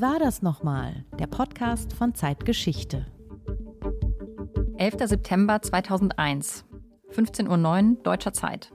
[0.00, 1.04] Wie war das nochmal?
[1.18, 3.04] Der Podcast von Zeitgeschichte.
[4.78, 4.94] 11.
[5.04, 6.64] September 2001,
[7.14, 8.72] 15.09 Uhr deutscher Zeit.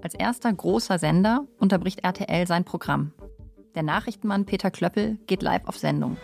[0.00, 3.12] Als erster großer Sender unterbricht RTL sein Programm.
[3.74, 6.16] Der Nachrichtenmann Peter Klöppel geht live auf Sendung.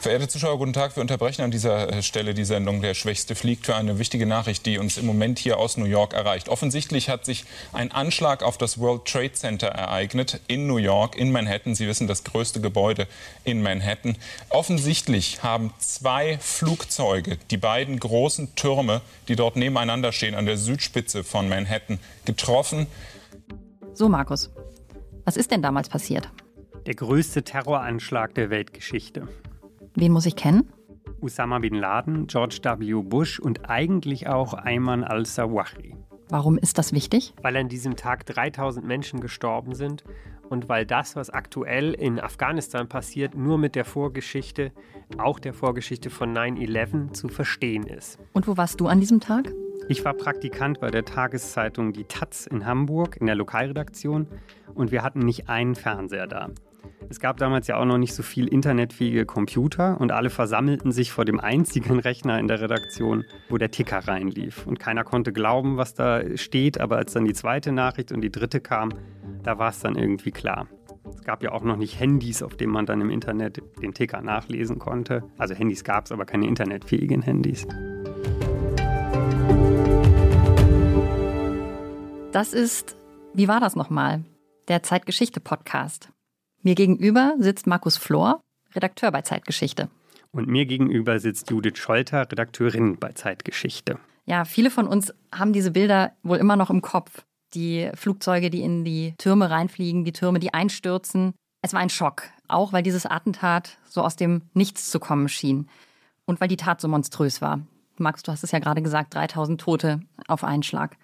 [0.00, 0.94] Verehrte Zuschauer, guten Tag.
[0.94, 4.64] Wir unterbrechen an dieser äh, Stelle die Sendung Der Schwächste fliegt für eine wichtige Nachricht,
[4.64, 6.48] die uns im Moment hier aus New York erreicht.
[6.48, 11.32] Offensichtlich hat sich ein Anschlag auf das World Trade Center ereignet in New York, in
[11.32, 11.74] Manhattan.
[11.74, 13.08] Sie wissen, das größte Gebäude
[13.42, 14.16] in Manhattan.
[14.50, 21.24] Offensichtlich haben zwei Flugzeuge die beiden großen Türme, die dort nebeneinander stehen, an der Südspitze
[21.24, 22.86] von Manhattan, getroffen.
[23.94, 24.50] So, Markus,
[25.24, 26.30] was ist denn damals passiert?
[26.86, 29.26] Der größte Terroranschlag der Weltgeschichte.
[30.00, 30.68] Wen muss ich kennen?
[31.20, 33.02] Osama bin Laden, George W.
[33.02, 35.96] Bush und eigentlich auch Ayman al-Zawahri.
[36.28, 37.34] Warum ist das wichtig?
[37.42, 40.04] Weil an diesem Tag 3000 Menschen gestorben sind
[40.50, 44.70] und weil das, was aktuell in Afghanistan passiert, nur mit der Vorgeschichte,
[45.16, 48.20] auch der Vorgeschichte von 9-11 zu verstehen ist.
[48.34, 49.52] Und wo warst du an diesem Tag?
[49.88, 54.28] Ich war Praktikant bei der Tageszeitung Die Taz in Hamburg in der Lokalredaktion
[54.76, 56.50] und wir hatten nicht einen Fernseher da.
[57.10, 61.12] Es gab damals ja auch noch nicht so viel internetfähige Computer und alle versammelten sich
[61.12, 64.66] vor dem einzigen Rechner in der Redaktion, wo der Ticker reinlief.
[64.66, 68.30] Und keiner konnte glauben, was da steht, aber als dann die zweite Nachricht und die
[68.30, 68.90] dritte kam,
[69.42, 70.68] da war es dann irgendwie klar.
[71.14, 74.20] Es gab ja auch noch nicht Handys, auf denen man dann im Internet den Ticker
[74.20, 75.22] nachlesen konnte.
[75.38, 77.66] Also Handys gab es, aber keine internetfähigen Handys.
[82.32, 82.96] Das ist,
[83.32, 84.24] wie war das nochmal?
[84.68, 86.10] Der Zeitgeschichte-Podcast.
[86.62, 88.40] Mir gegenüber sitzt Markus Flor,
[88.74, 89.88] Redakteur bei Zeitgeschichte.
[90.32, 93.98] Und mir gegenüber sitzt Judith Scholter, Redakteurin bei Zeitgeschichte.
[94.26, 97.24] Ja, viele von uns haben diese Bilder wohl immer noch im Kopf.
[97.54, 101.32] Die Flugzeuge, die in die Türme reinfliegen, die Türme, die einstürzen.
[101.62, 105.68] Es war ein Schock, auch weil dieses Attentat so aus dem Nichts zu kommen schien.
[106.26, 107.60] Und weil die Tat so monströs war.
[107.96, 110.96] Max, du hast es ja gerade gesagt, 3000 Tote auf einen Schlag.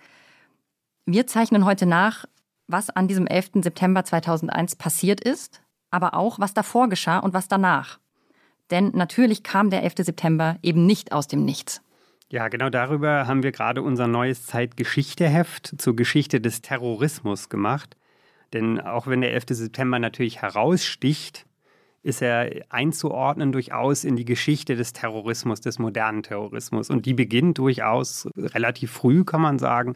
[1.06, 2.26] Wir zeichnen heute nach,
[2.66, 3.62] was an diesem 11.
[3.62, 7.98] September 2001 passiert ist, aber auch, was davor geschah und was danach.
[8.70, 9.94] Denn natürlich kam der 11.
[9.98, 11.82] September eben nicht aus dem Nichts.
[12.30, 17.96] Ja, genau darüber haben wir gerade unser neues Zeitgeschichteheft zur Geschichte des Terrorismus gemacht.
[18.52, 19.44] Denn auch wenn der 11.
[19.50, 21.46] September natürlich heraussticht,
[22.02, 26.90] ist er einzuordnen durchaus in die Geschichte des Terrorismus, des modernen Terrorismus.
[26.90, 29.94] Und die beginnt durchaus relativ früh, kann man sagen,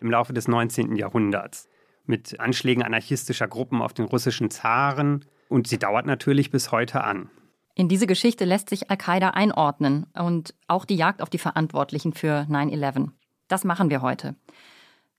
[0.00, 0.96] im Laufe des 19.
[0.96, 1.68] Jahrhunderts
[2.10, 7.30] mit Anschlägen anarchistischer Gruppen auf den russischen Zaren und sie dauert natürlich bis heute an.
[7.74, 12.46] In diese Geschichte lässt sich Al-Qaida einordnen und auch die Jagd auf die Verantwortlichen für
[12.50, 13.08] 9-11.
[13.48, 14.34] Das machen wir heute.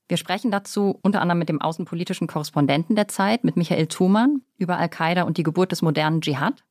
[0.07, 4.78] Wir sprechen dazu unter anderem mit dem außenpolitischen Korrespondenten der Zeit, mit Michael Thumann, über
[4.78, 6.63] Al-Qaida und die Geburt des modernen Dschihad.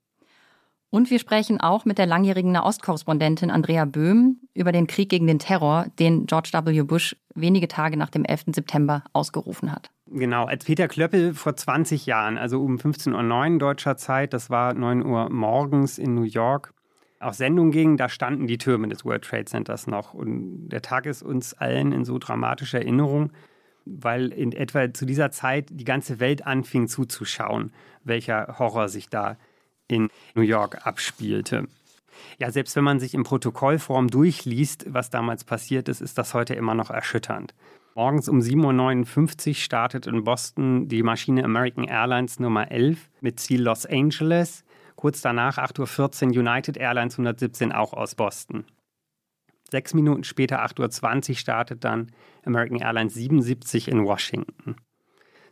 [0.91, 5.39] Und wir sprechen auch mit der langjährigen Nahostkorrespondentin Andrea Böhm über den Krieg gegen den
[5.39, 6.83] Terror, den George W.
[6.83, 8.47] Bush wenige Tage nach dem 11.
[8.55, 9.91] September ausgerufen hat.
[10.13, 14.75] Genau, als Peter Klöppel vor 20 Jahren, also um 15.09 Uhr deutscher Zeit, das war
[14.75, 16.75] 9 Uhr morgens in New York,
[17.21, 20.15] auf Sendung ging, da standen die Türme des World Trade Centers noch.
[20.15, 23.31] Und der Tag ist uns allen in so dramatischer Erinnerung,
[23.85, 27.73] weil in etwa zu dieser Zeit die ganze Welt anfing zuzuschauen,
[28.03, 29.37] welcher Horror sich da
[29.87, 31.69] in New York abspielte.
[32.39, 36.55] Ja, selbst wenn man sich in Protokollform durchliest, was damals passiert ist, ist das heute
[36.55, 37.55] immer noch erschütternd.
[37.97, 43.63] Morgens um 7.59 Uhr startet in Boston die Maschine American Airlines Nummer 11 mit Ziel
[43.63, 44.65] Los Angeles.
[44.95, 48.65] Kurz danach 8.14 Uhr United Airlines 117 auch aus Boston.
[49.71, 52.13] Sechs Minuten später, 8.20 Uhr, startet dann
[52.45, 54.77] American Airlines 77 in Washington.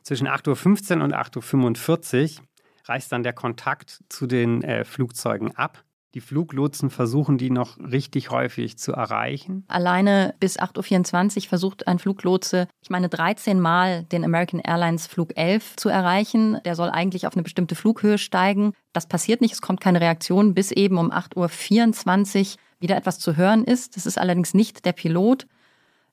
[0.02, 2.44] Zwischen 8.15 Uhr und 8.45 Uhr
[2.84, 5.84] reißt dann der Kontakt zu den äh, Flugzeugen ab.
[6.14, 9.64] Die Fluglotsen versuchen die noch richtig häufig zu erreichen.
[9.68, 15.36] Alleine bis 8.24 Uhr versucht ein Fluglotse, ich meine 13 Mal den American Airlines Flug
[15.36, 16.58] 11 zu erreichen.
[16.64, 18.72] Der soll eigentlich auf eine bestimmte Flughöhe steigen.
[18.94, 23.36] Das passiert nicht, es kommt keine Reaktion, bis eben um 8.24 Uhr wieder etwas zu
[23.36, 23.96] hören ist.
[23.96, 25.46] Das ist allerdings nicht der Pilot,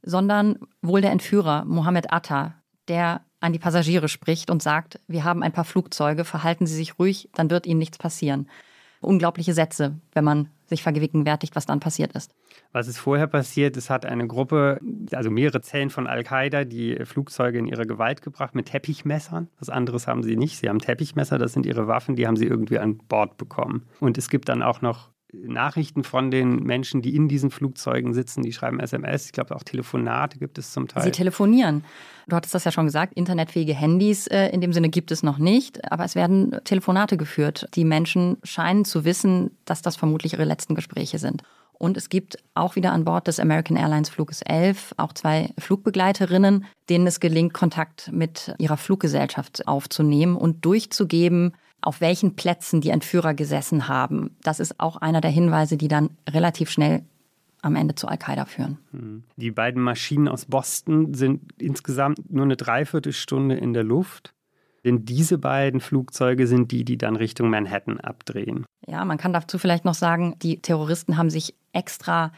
[0.02, 2.56] sondern wohl der Entführer Mohammed Atta,
[2.90, 7.00] der an die Passagiere spricht und sagt, wir haben ein paar Flugzeuge, verhalten Sie sich
[7.00, 8.50] ruhig, dann wird Ihnen nichts passieren.
[9.06, 12.34] Unglaubliche Sätze, wenn man sich vergegenwärtigt, was dann passiert ist.
[12.72, 13.78] Was ist vorher passiert?
[13.78, 14.80] Es hat eine Gruppe,
[15.12, 19.48] also mehrere Zellen von Al-Qaida, die Flugzeuge in ihre Gewalt gebracht mit Teppichmessern.
[19.60, 20.58] Was anderes haben sie nicht.
[20.58, 23.86] Sie haben Teppichmesser, das sind ihre Waffen, die haben sie irgendwie an Bord bekommen.
[24.00, 25.12] Und es gibt dann auch noch
[25.44, 28.44] Nachrichten von den Menschen, die in diesen Flugzeugen sitzen.
[28.44, 29.26] Die schreiben SMS.
[29.26, 31.04] Ich glaube, auch Telefonate gibt es zum Teil.
[31.04, 31.84] Sie telefonieren.
[32.28, 35.38] Du hattest das ja schon gesagt, internetfähige Handys äh, in dem Sinne gibt es noch
[35.38, 37.68] nicht, aber es werden Telefonate geführt.
[37.76, 41.44] Die Menschen scheinen zu wissen, dass das vermutlich ihre letzten Gespräche sind.
[41.78, 46.66] Und es gibt auch wieder an Bord des American Airlines Fluges 11 auch zwei Flugbegleiterinnen,
[46.90, 51.54] denen es gelingt, Kontakt mit ihrer Fluggesellschaft aufzunehmen und durchzugeben,
[51.86, 54.36] auf welchen Plätzen die Entführer gesessen haben.
[54.42, 57.04] Das ist auch einer der Hinweise, die dann relativ schnell
[57.62, 58.78] am Ende zu Al-Qaida führen.
[58.92, 59.24] Hm.
[59.38, 64.34] Die beiden Maschinen aus Boston sind insgesamt nur eine Dreiviertelstunde in der Luft.
[64.84, 68.66] Denn diese beiden Flugzeuge sind die, die dann Richtung Manhattan abdrehen.
[68.86, 72.32] Ja, man kann dazu vielleicht noch sagen, die Terroristen haben sich extra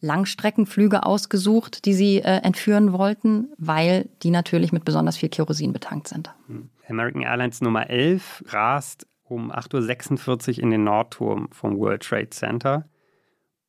[0.00, 6.06] Langstreckenflüge ausgesucht, die sie äh, entführen wollten, weil die natürlich mit besonders viel Kerosin betankt
[6.08, 6.30] sind.
[6.46, 6.70] Hm.
[6.90, 12.88] American Airlines Nummer 11 rast um 8.46 Uhr in den Nordturm vom World Trade Center.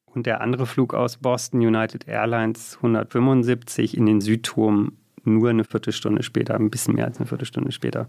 [0.06, 6.24] Und der andere Flug aus Boston, United Airlines 175, in den Südturm nur eine Viertelstunde
[6.24, 8.08] später, ein bisschen mehr als eine Viertelstunde später.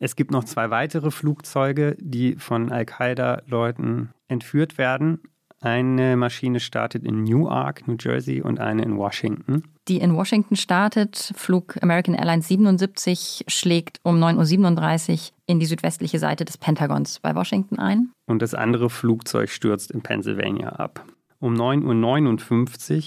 [0.00, 5.20] Es gibt noch zwei weitere Flugzeuge, die von Al-Qaida-Leuten entführt werden.
[5.60, 9.64] Eine Maschine startet in Newark, New Jersey und eine in Washington.
[9.88, 16.20] Die in Washington startet, Flug American Airlines 77, schlägt um 9.37 Uhr in die südwestliche
[16.20, 18.12] Seite des Pentagons bei Washington ein.
[18.26, 21.04] Und das andere Flugzeug stürzt in Pennsylvania ab.
[21.40, 23.02] Um 9.59 Uhr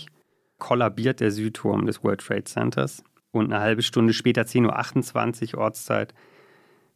[0.57, 3.03] kollabiert der Südturm des World Trade Centers.
[3.31, 6.13] Und eine halbe Stunde später, 10.28 Uhr Ortszeit,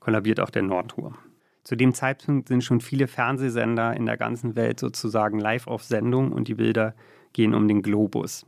[0.01, 1.17] kollabiert auch der Nordturm.
[1.65, 6.31] Zu dem Zeitpunkt sind schon viele Fernsehsender in der ganzen Welt sozusagen live auf Sendung
[6.31, 6.93] und die Bilder
[7.33, 8.45] gehen um den Globus.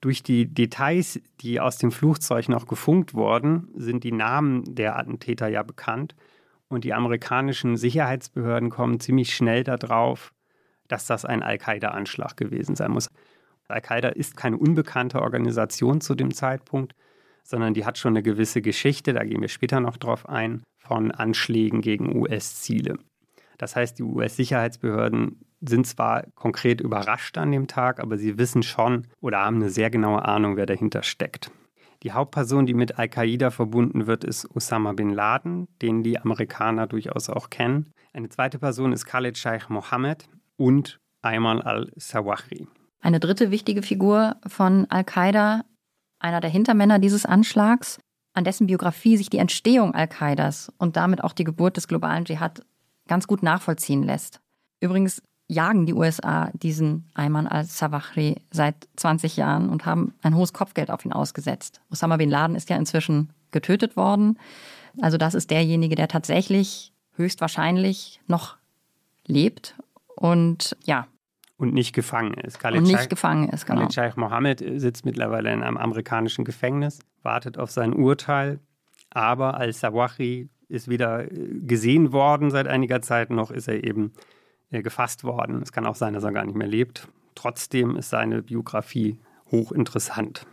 [0.00, 5.46] Durch die Details, die aus dem Flugzeug noch gefunkt wurden, sind die Namen der Attentäter
[5.46, 6.16] ja bekannt
[6.66, 10.32] und die amerikanischen Sicherheitsbehörden kommen ziemlich schnell darauf,
[10.88, 13.08] dass das ein Al-Qaida-Anschlag gewesen sein muss.
[13.68, 16.96] Al-Qaida ist keine unbekannte Organisation zu dem Zeitpunkt,
[17.44, 21.10] sondern die hat schon eine gewisse Geschichte, da gehen wir später noch drauf ein, von
[21.10, 22.98] Anschlägen gegen US-Ziele.
[23.58, 29.06] Das heißt, die US-Sicherheitsbehörden sind zwar konkret überrascht an dem Tag, aber sie wissen schon
[29.20, 31.50] oder haben eine sehr genaue Ahnung, wer dahinter steckt.
[32.02, 37.30] Die Hauptperson, die mit Al-Qaida verbunden wird, ist Osama bin Laden, den die Amerikaner durchaus
[37.30, 37.90] auch kennen.
[38.12, 42.68] Eine zweite Person ist Khalid Sheikh Mohammed und Ayman al-Sawahri.
[43.00, 45.62] Eine dritte wichtige Figur von Al-Qaida
[46.18, 47.98] einer der Hintermänner dieses Anschlags,
[48.34, 52.62] an dessen Biografie sich die Entstehung Al-Qaidas und damit auch die Geburt des globalen Dschihad
[53.06, 54.40] ganz gut nachvollziehen lässt.
[54.80, 60.90] Übrigens jagen die USA diesen Ayman al-Sawahri seit 20 Jahren und haben ein hohes Kopfgeld
[60.90, 61.80] auf ihn ausgesetzt.
[61.90, 64.38] Osama bin Laden ist ja inzwischen getötet worden.
[65.00, 68.56] Also das ist derjenige, der tatsächlich höchstwahrscheinlich noch
[69.26, 69.76] lebt.
[70.16, 71.06] Und ja,
[71.56, 72.58] und nicht gefangen ist.
[72.58, 73.80] Khalid und nicht Scheich, gefangen ist, genau.
[73.80, 78.60] Khalid Scheich Mohammed sitzt mittlerweile in einem amerikanischen Gefängnis, wartet auf sein Urteil,
[79.10, 84.12] aber Al-Sawahi ist wieder äh, gesehen worden seit einiger Zeit, noch ist er eben
[84.70, 85.62] äh, gefasst worden.
[85.62, 87.08] Es kann auch sein, dass er gar nicht mehr lebt.
[87.34, 90.46] Trotzdem ist seine Biografie hochinteressant.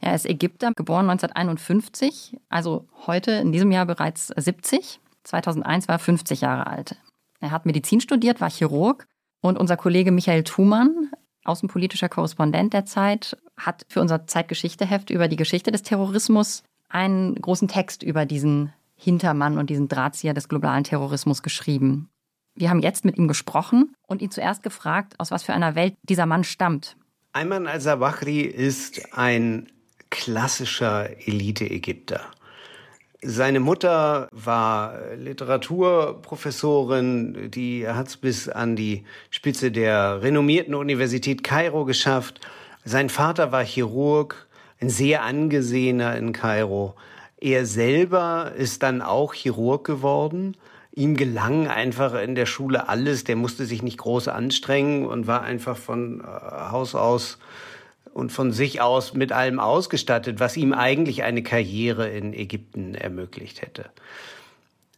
[0.00, 5.00] Er ist Ägypter, geboren 1951, also heute in diesem Jahr bereits 70.
[5.24, 6.96] 2001 war er 50 Jahre alt.
[7.40, 9.06] Er hat Medizin studiert, war Chirurg
[9.40, 11.10] und unser Kollege Michael Thumann,
[11.44, 17.68] außenpolitischer Korrespondent der Zeit, hat für unser Zeitgeschichteheft über die Geschichte des Terrorismus einen großen
[17.68, 22.10] Text über diesen Hintermann und diesen Drahtzieher des globalen Terrorismus geschrieben.
[22.54, 25.94] Wir haben jetzt mit ihm gesprochen und ihn zuerst gefragt, aus was für einer Welt
[26.02, 26.96] dieser Mann stammt.
[27.32, 29.70] Ayman al-Zawahri ist ein
[30.10, 32.22] klassischer Elite-Ägypter.
[33.20, 41.84] Seine Mutter war Literaturprofessorin, die hat es bis an die Spitze der renommierten Universität Kairo
[41.84, 42.40] geschafft.
[42.84, 44.46] Sein Vater war Chirurg,
[44.80, 46.94] ein sehr angesehener in Kairo.
[47.40, 50.56] Er selber ist dann auch Chirurg geworden.
[50.92, 53.24] Ihm gelang einfach in der Schule alles.
[53.24, 56.24] Der musste sich nicht groß anstrengen und war einfach von äh,
[56.70, 57.38] Haus aus
[58.12, 63.62] und von sich aus mit allem ausgestattet, was ihm eigentlich eine Karriere in Ägypten ermöglicht
[63.62, 63.86] hätte.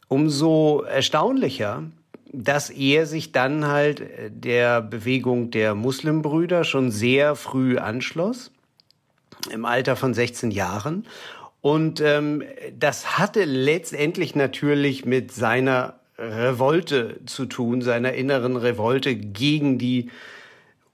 [0.09, 1.85] Umso erstaunlicher,
[2.33, 8.51] dass er sich dann halt der Bewegung der Muslimbrüder schon sehr früh anschloss,
[9.51, 11.07] im Alter von 16 Jahren.
[11.61, 12.43] Und ähm,
[12.79, 20.11] das hatte letztendlich natürlich mit seiner Revolte zu tun, seiner inneren Revolte gegen die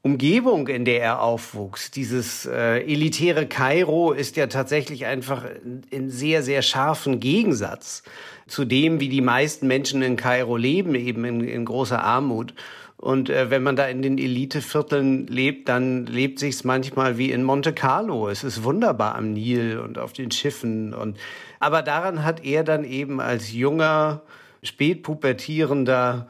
[0.07, 1.91] Umgebung, in der er aufwuchs.
[1.91, 5.45] Dieses äh, elitäre Kairo ist ja tatsächlich einfach
[5.91, 8.05] in sehr, sehr scharfen Gegensatz
[8.47, 12.55] zu dem, wie die meisten Menschen in Kairo leben, eben in, in großer Armut.
[12.97, 17.43] Und äh, wenn man da in den Elitevierteln lebt, dann lebt sich's manchmal wie in
[17.43, 18.29] Monte Carlo.
[18.29, 20.95] Es ist wunderbar am Nil und auf den Schiffen.
[20.95, 21.19] Und
[21.59, 24.23] aber daran hat er dann eben als junger,
[24.63, 26.29] spätpubertierender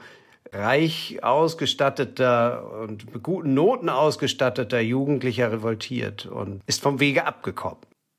[0.52, 7.78] reich ausgestatteter und mit guten Noten ausgestatteter Jugendlicher revoltiert und ist vom Wege abgekommen.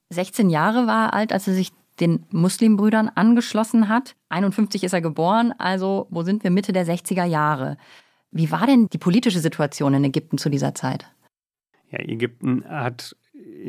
[0.10, 4.16] 16 Jahre war er alt, als er sich den Muslimbrüdern angeschlossen hat.
[4.30, 7.78] 51 ist er geboren, also wo sind wir Mitte der 60er Jahre?
[8.32, 11.10] Wie war denn die politische Situation in Ägypten zu dieser Zeit?
[11.90, 13.16] Ja, Ägypten hat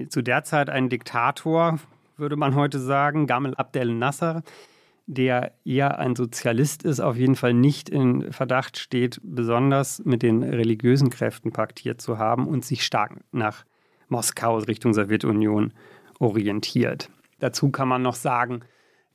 [0.08, 1.78] zu der Zeit einen Diktator,
[2.16, 4.42] würde man heute sagen, Gamal Abdel Nasser,
[5.08, 10.42] der eher ein Sozialist ist, auf jeden Fall nicht in Verdacht steht, besonders mit den
[10.42, 13.64] religiösen Kräften paktiert zu haben und sich stark nach
[14.08, 15.72] Moskau Richtung Sowjetunion
[16.18, 17.08] orientiert.
[17.38, 18.60] Dazu kann man noch sagen,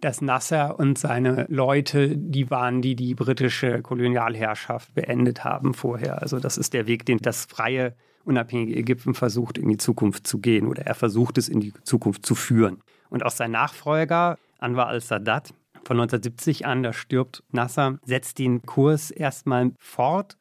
[0.02, 6.24] dass Nasser und seine Leute die waren, die die britische Kolonialherrschaft beendet haben vorher.
[6.24, 7.96] Also das ist der Weg, den das freie,
[8.26, 12.26] unabhängige Ägypten versucht, in die Zukunft zu gehen oder er versucht es in die Zukunft
[12.26, 12.82] zu führen.
[13.12, 19.12] Und auch sein Nachfolger, Anwar al-Sadat, von 1970 an, da stirbt Nasser, setzt den Kurs
[19.12, 20.38] erstmal fort,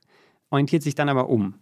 [0.51, 1.55] orientiert sich dann aber um.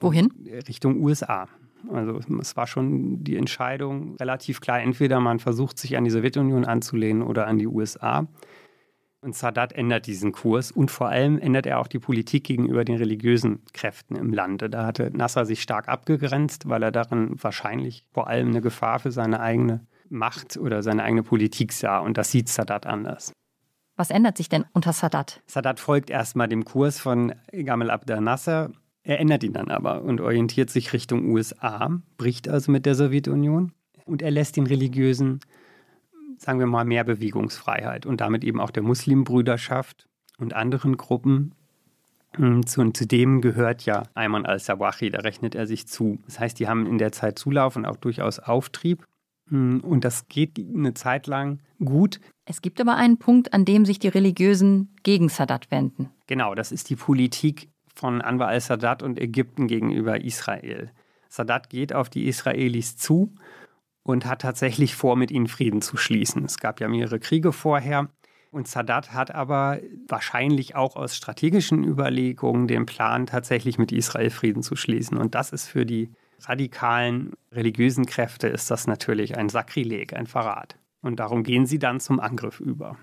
[0.00, 0.28] Wohin?
[0.68, 1.48] Richtung USA.
[1.90, 6.64] Also es war schon die Entscheidung relativ klar, entweder man versucht sich an die Sowjetunion
[6.64, 8.26] anzulehnen oder an die USA.
[9.20, 12.96] Und Sadat ändert diesen Kurs und vor allem ändert er auch die Politik gegenüber den
[12.96, 14.68] religiösen Kräften im Lande.
[14.68, 19.10] Da hatte Nasser sich stark abgegrenzt, weil er darin wahrscheinlich vor allem eine Gefahr für
[19.10, 21.98] seine eigene Macht oder seine eigene Politik sah.
[21.98, 23.32] Und das sieht Sadat anders.
[23.96, 25.42] Was ändert sich denn unter Sadat?
[25.46, 28.70] Sadat folgt erstmal dem Kurs von Gamal Abdel Nasser.
[29.04, 33.72] Er ändert ihn dann aber und orientiert sich Richtung USA, bricht also mit der Sowjetunion
[34.06, 35.40] und er lässt den religiösen,
[36.38, 40.08] sagen wir mal, mehr Bewegungsfreiheit und damit eben auch der Muslimbrüderschaft
[40.38, 41.54] und anderen Gruppen.
[42.36, 46.18] Hm, zu, zu dem gehört ja Ayman al-Sawahi, da rechnet er sich zu.
[46.24, 49.04] Das heißt, die haben in der Zeit Zulauf und auch durchaus Auftrieb.
[49.54, 52.20] Hm, und das geht eine Zeit lang gut.
[52.44, 56.10] Es gibt aber einen Punkt, an dem sich die Religiösen gegen Sadat wenden.
[56.26, 60.90] Genau, das ist die Politik von Anwar al-Sadat und Ägypten gegenüber Israel.
[61.28, 63.32] Sadat geht auf die Israelis zu
[64.02, 66.44] und hat tatsächlich vor, mit ihnen Frieden zu schließen.
[66.44, 68.08] Es gab ja mehrere Kriege vorher.
[68.50, 74.62] Und Sadat hat aber wahrscheinlich auch aus strategischen Überlegungen den Plan, tatsächlich mit Israel Frieden
[74.64, 75.16] zu schließen.
[75.16, 76.10] Und das ist für die
[76.48, 80.76] radikalen religiösen Kräfte ist das natürlich ein Sakrileg, ein Verrat.
[81.00, 82.96] Und darum gehen sie dann zum Angriff über.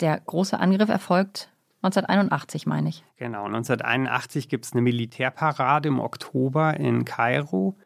[0.00, 1.50] Der große Angriff erfolgt
[1.82, 3.04] 1981, meine ich.
[3.16, 7.76] Genau, 1981 gibt es eine Militärparade im Oktober in Kairo.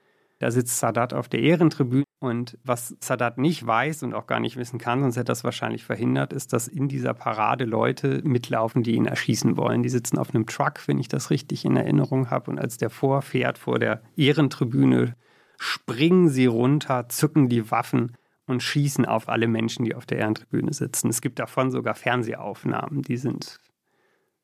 [0.43, 2.03] Da sitzt Sadat auf der Ehrentribüne.
[2.19, 5.85] Und was Sadat nicht weiß und auch gar nicht wissen kann, sonst hätte das wahrscheinlich
[5.85, 9.85] verhindert, ist, dass in dieser Parade Leute mitlaufen, die ihn erschießen wollen.
[9.85, 12.51] Die sitzen auf einem Truck, wenn ich das richtig in Erinnerung habe.
[12.51, 15.15] Und als der vorfährt vor der Ehrentribüne,
[15.59, 18.17] springen sie runter, zücken die Waffen
[18.49, 21.09] und schießen auf alle Menschen, die auf der Ehrentribüne sitzen.
[21.09, 23.61] Es gibt davon sogar Fernsehaufnahmen, die sind,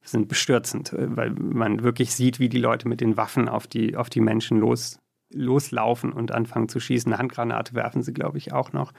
[0.03, 4.09] sind bestürzend, weil man wirklich sieht, wie die Leute mit den Waffen auf die, auf
[4.11, 7.13] die Menschen los, loslaufen und anfangen zu schießen.
[7.13, 8.93] Eine Handgranate werfen sie, glaube ich, auch noch.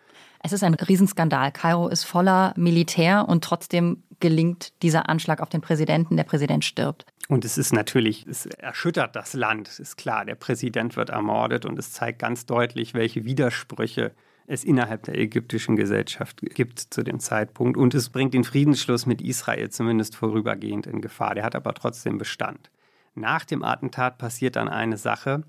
[0.43, 1.51] Es ist ein Riesenskandal.
[1.51, 6.17] Kairo ist voller Militär und trotzdem gelingt dieser Anschlag auf den Präsidenten.
[6.17, 7.05] Der Präsident stirbt.
[7.27, 10.25] Und es ist natürlich, es erschüttert das Land, ist klar.
[10.25, 14.13] Der Präsident wird ermordet und es zeigt ganz deutlich, welche Widersprüche
[14.47, 17.77] es innerhalb der ägyptischen Gesellschaft gibt zu dem Zeitpunkt.
[17.77, 21.35] Und es bringt den Friedensschluss mit Israel zumindest vorübergehend in Gefahr.
[21.35, 22.71] Der hat aber trotzdem Bestand.
[23.13, 25.43] Nach dem Attentat passiert dann eine Sache,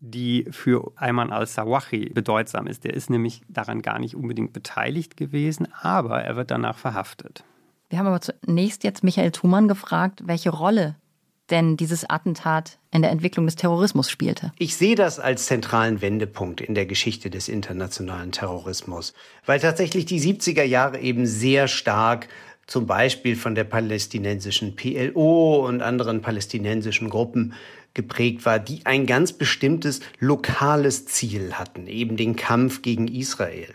[0.00, 2.84] die für Ayman al-Sawahi bedeutsam ist.
[2.84, 7.44] Der ist nämlich daran gar nicht unbedingt beteiligt gewesen, aber er wird danach verhaftet.
[7.88, 10.96] Wir haben aber zunächst jetzt Michael Thumann gefragt, welche Rolle
[11.50, 14.52] denn dieses Attentat in der Entwicklung des Terrorismus spielte.
[14.58, 19.14] Ich sehe das als zentralen Wendepunkt in der Geschichte des internationalen Terrorismus,
[19.46, 22.28] weil tatsächlich die 70er Jahre eben sehr stark
[22.66, 27.54] zum Beispiel von der palästinensischen PLO und anderen palästinensischen Gruppen
[27.98, 33.74] geprägt war, die ein ganz bestimmtes lokales Ziel hatten, eben den Kampf gegen Israel.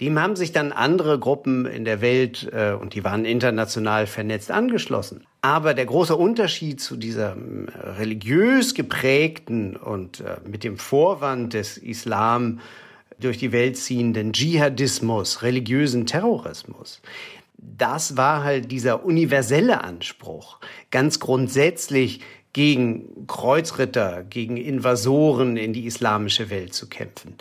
[0.00, 4.50] Dem haben sich dann andere Gruppen in der Welt, äh, und die waren international vernetzt,
[4.50, 5.28] angeschlossen.
[5.42, 11.78] Aber der große Unterschied zu dieser äh, religiös geprägten und äh, mit dem Vorwand des
[11.78, 12.58] Islam
[13.20, 17.00] durch die Welt ziehenden Dschihadismus, religiösen Terrorismus,
[17.56, 20.58] das war halt dieser universelle Anspruch,
[20.90, 27.36] ganz grundsätzlich gegen Kreuzritter, gegen Invasoren in die islamische Welt zu kämpfen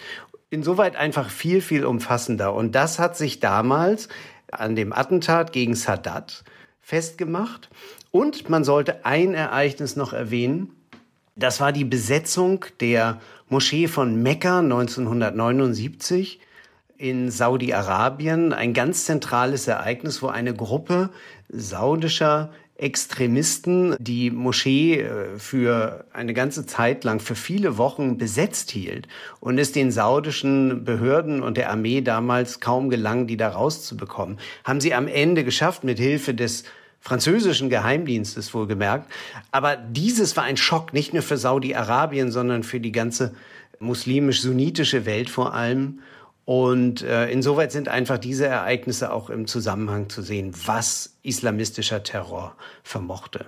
[0.51, 2.53] insoweit einfach viel, viel umfassender.
[2.53, 4.09] Und das hat sich damals
[4.51, 6.43] an dem Attentat gegen Sadat
[6.81, 7.69] festgemacht.
[8.11, 10.75] Und man sollte ein Ereignis noch erwähnen.
[11.35, 16.41] Das war die Besetzung der Moschee von Mekka 1979
[16.97, 18.51] in Saudi-Arabien.
[18.51, 21.09] Ein ganz zentrales Ereignis, wo eine Gruppe
[21.47, 22.51] saudischer
[22.81, 29.07] Extremisten die Moschee äh, für eine ganze Zeit lang, für viele Wochen besetzt hielt
[29.39, 34.81] und es den saudischen Behörden und der Armee damals kaum gelang, die da rauszubekommen, haben
[34.81, 36.63] sie am Ende geschafft, mit Hilfe des
[36.99, 39.11] französischen Geheimdienstes wohlgemerkt.
[39.51, 43.33] Aber dieses war ein Schock, nicht nur für Saudi-Arabien, sondern für die ganze
[43.79, 45.99] muslimisch-sunnitische Welt vor allem.
[46.45, 52.55] Und äh, insoweit sind einfach diese Ereignisse auch im Zusammenhang zu sehen, was islamistischer Terror
[52.83, 53.45] vermochte.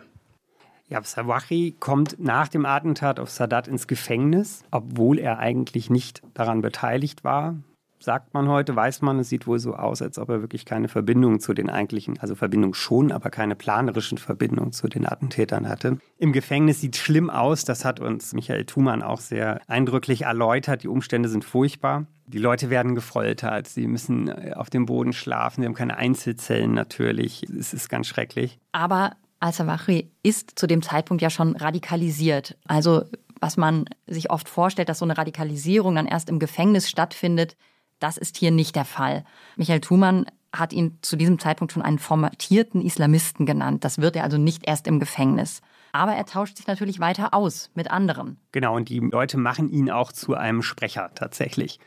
[0.90, 6.62] Ja, Sawahi kommt nach dem Attentat auf Sadat ins Gefängnis, obwohl er eigentlich nicht daran
[6.62, 7.56] beteiligt war
[8.04, 10.90] sagt man heute, weiß man, es sieht wohl so aus, als ob er wirklich keine
[10.90, 16.00] Verbindung zu den eigentlichen, also Verbindung schon, aber keine planerischen Verbindungen zu den Attentätern hatte.
[16.18, 20.84] Im Gefängnis sieht es schlimm aus, das hat uns Michael Thumann auch sehr eindrücklich erläutert.
[20.84, 22.06] Die Umstände sind furchtbar.
[22.28, 26.74] Die Leute werden gefoltert, sie müssen äh, auf dem Boden schlafen, sie haben keine Einzelzellen
[26.74, 27.44] natürlich.
[27.44, 28.60] Es ist ganz schrecklich.
[28.72, 32.58] Aber Al-Sawahri ist zu dem Zeitpunkt ja schon radikalisiert.
[32.66, 33.04] Also
[33.44, 37.58] was man sich oft vorstellt, dass so eine Radikalisierung dann erst im Gefängnis stattfindet,
[38.04, 39.24] das ist hier nicht der Fall.
[39.56, 43.84] Michael Thumann hat ihn zu diesem Zeitpunkt schon einen formatierten Islamisten genannt.
[43.86, 45.62] Das wird er also nicht erst im Gefängnis.
[45.94, 48.38] Aber er tauscht sich natürlich weiter aus mit anderen.
[48.52, 51.80] Genau, und die Leute machen ihn auch zu einem Sprecher tatsächlich.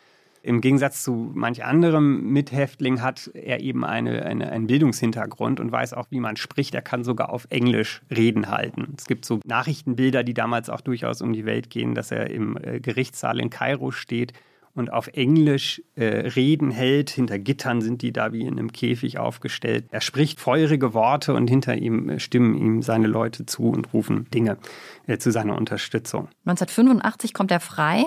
[0.42, 5.92] Im Gegensatz zu manch anderem Mithäftling hat er eben eine, eine, einen Bildungshintergrund und weiß
[5.92, 6.74] auch, wie man spricht.
[6.74, 8.94] Er kann sogar auf Englisch Reden halten.
[8.96, 12.56] Es gibt so Nachrichtenbilder, die damals auch durchaus um die Welt gehen, dass er im
[12.62, 14.32] äh, Gerichtssaal in Kairo steht
[14.76, 17.10] und auf Englisch äh, Reden hält.
[17.10, 19.86] Hinter Gittern sind die da wie in einem Käfig aufgestellt.
[19.90, 24.28] Er spricht feurige Worte und hinter ihm äh, stimmen ihm seine Leute zu und rufen
[24.30, 24.58] Dinge
[25.06, 26.28] äh, zu seiner Unterstützung.
[26.44, 28.04] 1985 kommt er frei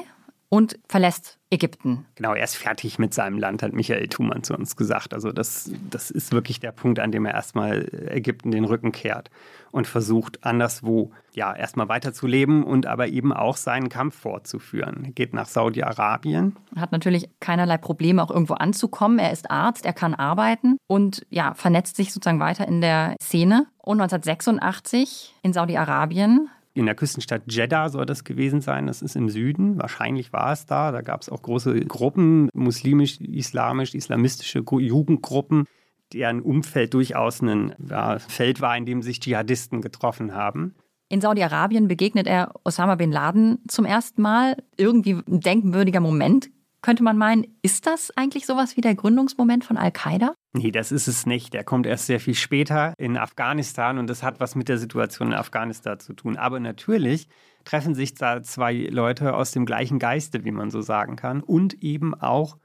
[0.50, 2.06] und verlässt Ägypten.
[2.15, 5.13] Genau, er ist fertig mit seinem Land, hat Michael Thumann zu uns gesagt.
[5.13, 9.31] Also das, das ist wirklich der Punkt, an dem er erstmal Ägypten den Rücken kehrt
[9.72, 15.05] und versucht, anderswo ja erstmal weiterzuleben und aber eben auch seinen Kampf fortzuführen.
[15.05, 16.55] Er geht nach Saudi-Arabien.
[16.75, 19.20] Hat natürlich keinerlei Probleme, auch irgendwo anzukommen.
[19.20, 23.68] Er ist Arzt, er kann arbeiten und ja, vernetzt sich sozusagen weiter in der Szene.
[23.77, 28.88] Und 1986 in Saudi-Arabien in der Küstenstadt Jeddah soll das gewesen sein.
[28.88, 29.77] Das ist im Süden.
[29.79, 30.92] Wahrscheinlich war es da.
[30.92, 35.66] Da gab es auch große Gruppen, muslimisch, islamisch, islamistische Jugendgruppen,
[36.14, 40.75] deren Umfeld durchaus ein ja, Feld war, in dem sich Dschihadisten getroffen haben.
[41.10, 44.58] In Saudi-Arabien begegnet er Osama bin Laden zum ersten Mal.
[44.77, 47.46] Irgendwie ein denkwürdiger Moment, könnte man meinen.
[47.61, 50.33] Ist das eigentlich sowas wie der Gründungsmoment von Al-Qaida?
[50.53, 51.53] Nee, das ist es nicht.
[51.53, 55.29] Der kommt erst sehr viel später in Afghanistan und das hat was mit der Situation
[55.29, 56.37] in Afghanistan zu tun.
[56.37, 57.27] Aber natürlich
[57.65, 61.83] treffen sich da zwei Leute aus dem gleichen Geiste, wie man so sagen kann, und
[61.83, 62.57] eben auch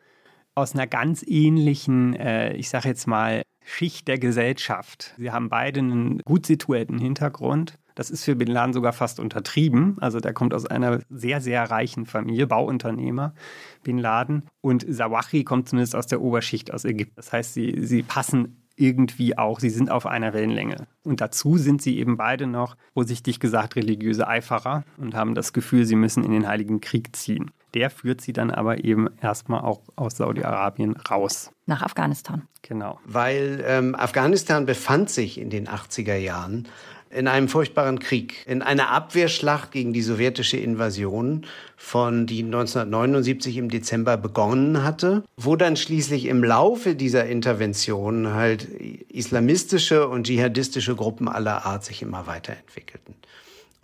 [0.54, 5.14] aus einer ganz ähnlichen, äh, ich sage jetzt mal, Schicht der Gesellschaft.
[5.16, 7.78] Sie haben beide einen gut situierten Hintergrund.
[7.94, 9.96] Das ist für Bin Laden sogar fast untertrieben.
[10.00, 13.34] Also der kommt aus einer sehr, sehr reichen Familie, Bauunternehmer,
[13.82, 14.44] Bin Laden.
[14.60, 17.14] Und Sawahi kommt zumindest aus der Oberschicht aus Ägypten.
[17.16, 20.88] Das heißt, sie, sie passen irgendwie auch, sie sind auf einer Wellenlänge.
[21.04, 25.84] Und dazu sind sie eben beide noch, vorsichtig gesagt, religiöse Eiferer und haben das Gefühl,
[25.84, 27.50] sie müssen in den Heiligen Krieg ziehen.
[27.74, 31.50] Der führt sie dann aber eben erstmal auch aus Saudi-Arabien raus.
[31.66, 32.42] Nach Afghanistan.
[32.62, 33.00] Genau.
[33.04, 36.68] Weil ähm, Afghanistan befand sich in den 80er Jahren
[37.14, 41.46] in einem furchtbaren Krieg, in einer Abwehrschlacht gegen die sowjetische Invasion,
[41.76, 48.64] von die 1979 im Dezember begonnen hatte, wo dann schließlich im Laufe dieser Intervention halt
[48.64, 53.14] islamistische und dschihadistische Gruppen aller Art sich immer weiterentwickelten.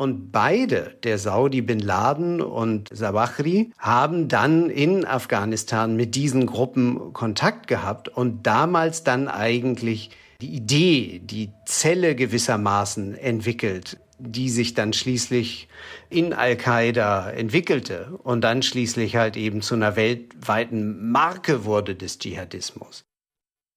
[0.00, 7.12] Und beide, der Saudi Bin Laden und Zawahri, haben dann in Afghanistan mit diesen Gruppen
[7.12, 14.92] Kontakt gehabt und damals dann eigentlich die Idee, die Zelle gewissermaßen entwickelt, die sich dann
[14.92, 15.68] schließlich
[16.08, 23.04] in Al-Qaida entwickelte und dann schließlich halt eben zu einer weltweiten Marke wurde des Dschihadismus.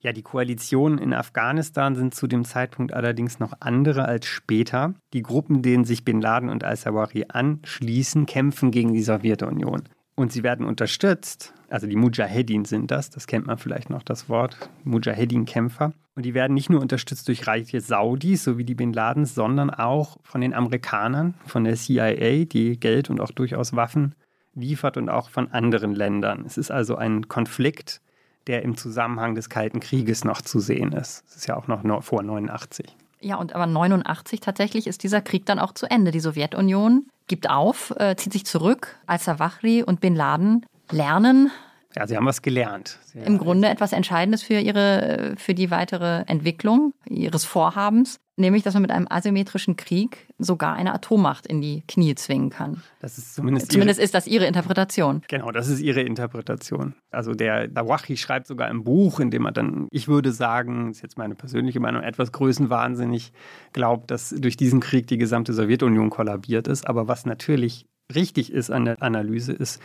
[0.02, 4.95] Ja, die Koalitionen in Afghanistan sind zu dem Zeitpunkt allerdings noch andere als später.
[5.13, 9.84] Die Gruppen, denen sich Bin Laden und al-Zawahri anschließen, kämpfen gegen die Sowjetunion.
[10.15, 14.30] Und sie werden unterstützt, also die Mujahedin sind das, das kennt man vielleicht noch das
[14.30, 15.93] Wort, Mujahedin-Kämpfer.
[16.15, 19.71] Und die werden nicht nur unterstützt durch reiche Saudis, so wie die Bin Ladens, sondern
[19.71, 24.13] auch von den Amerikanern, von der CIA, die Geld und auch durchaus Waffen
[24.54, 26.43] liefert und auch von anderen Ländern.
[26.45, 28.02] Es ist also ein Konflikt,
[28.45, 31.23] der im Zusammenhang des Kalten Krieges noch zu sehen ist.
[31.28, 32.95] Es ist ja auch noch vor 89.
[33.24, 36.12] Ja, und aber 89 tatsächlich ist dieser Krieg dann auch zu Ende.
[36.12, 41.50] Die Sowjetunion gibt auf, äh, zieht sich zurück, als Zawahri und Bin Laden lernen,
[41.96, 42.98] ja, Sie haben was gelernt.
[43.06, 48.74] Sie Im Grunde etwas Entscheidendes für ihre, für die weitere Entwicklung ihres Vorhabens, nämlich, dass
[48.74, 52.82] man mit einem asymmetrischen Krieg sogar eine Atommacht in die Knie zwingen kann.
[53.00, 55.22] Das ist zumindest, zumindest ihre, ist das Ihre Interpretation.
[55.28, 56.96] Genau, das ist Ihre Interpretation.
[57.12, 60.98] Also der Dawachi schreibt sogar im Buch, in dem er dann, ich würde sagen, das
[60.98, 63.32] ist jetzt meine persönliche Meinung, etwas größenwahnsinnig
[63.72, 66.88] glaubt, dass durch diesen Krieg die gesamte Sowjetunion kollabiert ist.
[66.88, 69.82] Aber was natürlich richtig ist an der Analyse, ist,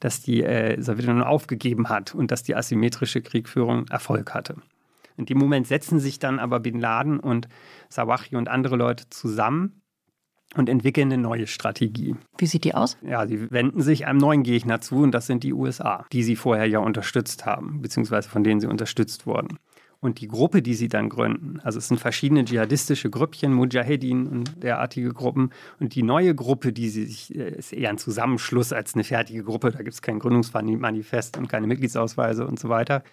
[0.00, 4.56] dass die äh, Sowjetunion aufgegeben hat und dass die asymmetrische Kriegführung Erfolg hatte.
[5.16, 7.48] In dem Moment setzen sich dann aber Bin Laden und
[7.88, 9.82] Sawachi und andere Leute zusammen
[10.56, 12.16] und entwickeln eine neue Strategie.
[12.38, 12.96] Wie sieht die aus?
[13.02, 16.36] Ja, sie wenden sich einem neuen Gegner zu und das sind die USA, die sie
[16.36, 19.58] vorher ja unterstützt haben, beziehungsweise von denen sie unterstützt wurden.
[20.02, 24.60] Und die Gruppe, die sie dann gründen, also es sind verschiedene dschihadistische Grüppchen, Mujahedin und
[24.60, 25.50] derartige Gruppen.
[25.78, 29.44] Und die neue Gruppe, die sie sich, äh, ist eher ein Zusammenschluss als eine fertige
[29.44, 29.70] Gruppe.
[29.70, 33.04] Da gibt es kein Gründungsmanifest und keine Mitgliedsausweise und so weiter.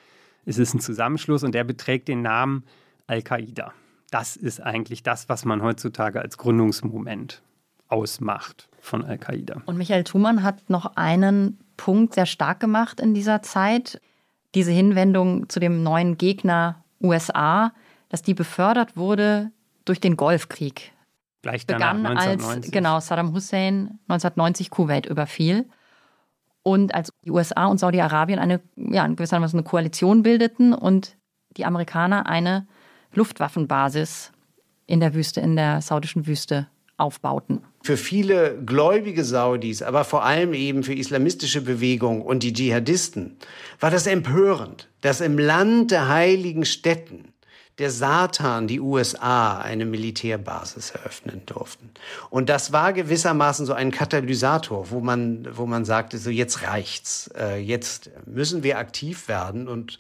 [0.45, 2.63] Es ist ein Zusammenschluss und der beträgt den Namen
[3.07, 3.73] Al-Qaida.
[4.11, 7.41] Das ist eigentlich das, was man heutzutage als Gründungsmoment
[7.87, 9.61] ausmacht von Al-Qaida.
[9.65, 14.01] Und Michael Thumann hat noch einen Punkt sehr stark gemacht in dieser Zeit
[14.55, 17.71] diese Hinwendung zu dem neuen Gegner USA,
[18.09, 19.51] dass die befördert wurde
[19.85, 20.91] durch den Golfkrieg.
[21.41, 22.63] Gleich danach, begann 1990.
[22.63, 25.69] als genau Saddam Hussein 1990 Kuwait überfiel
[26.69, 31.17] und als die USA und Saudi-Arabien eine ja in gewisser Weise eine Koalition bildeten und
[31.57, 32.67] die Amerikaner eine
[33.13, 34.31] Luftwaffenbasis
[34.85, 37.61] in der Wüste in der saudischen Wüste aufbauten.
[37.81, 43.37] Für viele gläubige Saudis, aber vor allem eben für islamistische Bewegungen und die Dschihadisten,
[43.79, 47.29] war das empörend, dass im Land der heiligen Städten
[47.79, 51.89] der Satan die USA eine Militärbasis eröffnen durften.
[52.29, 57.31] Und das war gewissermaßen so ein Katalysator, wo man, wo man sagte, so jetzt reicht's,
[57.37, 59.97] äh, jetzt müssen wir aktiv werden und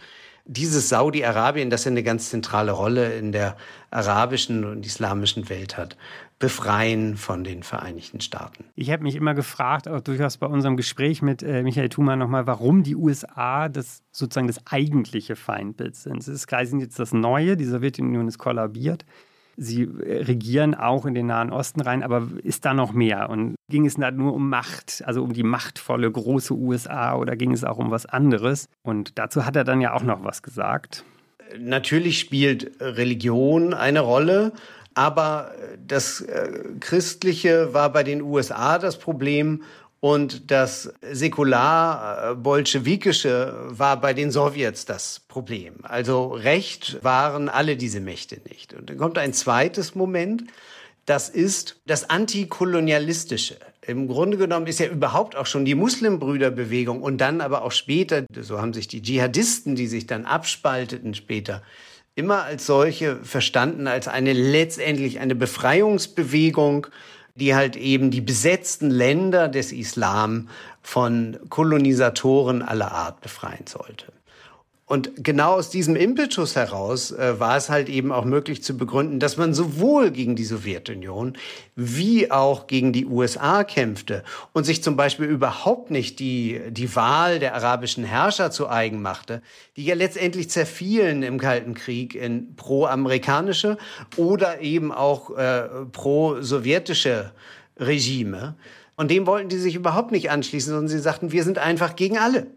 [0.51, 3.55] dieses Saudi-Arabien, das ja eine ganz zentrale Rolle in der
[3.91, 5.95] arabischen und islamischen Welt hat,
[6.39, 8.63] befreien von den Vereinigten Staaten.
[8.75, 12.47] Ich habe mich immer gefragt, auch durchaus bei unserem Gespräch mit äh, Michael Thumann nochmal,
[12.47, 16.25] warum die USA das sozusagen das eigentliche Feindbild sind.
[16.25, 19.05] Es sie sind jetzt das Neue, die Sowjetunion ist kollabiert.
[19.57, 23.29] Sie äh, regieren auch in den Nahen Osten rein, aber ist da noch mehr?
[23.29, 27.51] Und ging es da nur um Macht, also um die machtvolle große USA oder ging
[27.51, 28.69] es auch um was anderes?
[28.81, 31.03] Und dazu hat er dann ja auch noch was gesagt.
[31.57, 34.53] Natürlich spielt Religion eine Rolle.
[34.93, 35.51] Aber
[35.85, 39.63] das äh, Christliche war bei den USA das Problem
[40.01, 45.73] und das säkular-bolschewikische war bei den Sowjets das Problem.
[45.83, 48.73] Also Recht waren alle diese Mächte nicht.
[48.73, 50.45] Und dann kommt ein zweites Moment.
[51.05, 53.57] Das ist das Antikolonialistische.
[53.85, 58.23] Im Grunde genommen ist ja überhaupt auch schon die Muslimbrüderbewegung und dann aber auch später,
[58.39, 61.61] so haben sich die Dschihadisten, die sich dann abspalteten später,
[62.19, 66.87] immer als solche verstanden, als eine letztendlich eine Befreiungsbewegung,
[67.35, 70.49] die halt eben die besetzten Länder des Islam
[70.81, 74.11] von Kolonisatoren aller Art befreien sollte.
[74.89, 79.19] Und genau aus diesem Impetus heraus äh, war es halt eben auch möglich zu begründen,
[79.19, 81.37] dass man sowohl gegen die Sowjetunion
[81.75, 87.37] wie auch gegen die USA kämpfte und sich zum Beispiel überhaupt nicht die, die Wahl
[87.37, 89.43] der arabischen Herrscher zu eigen machte,
[89.77, 93.77] die ja letztendlich zerfielen im Kalten Krieg in pro-amerikanische
[94.17, 97.31] oder eben auch äh, pro-sowjetische
[97.77, 98.55] Regime.
[98.95, 102.17] Und dem wollten die sich überhaupt nicht anschließen, sondern sie sagten, wir sind einfach gegen
[102.17, 102.47] alle.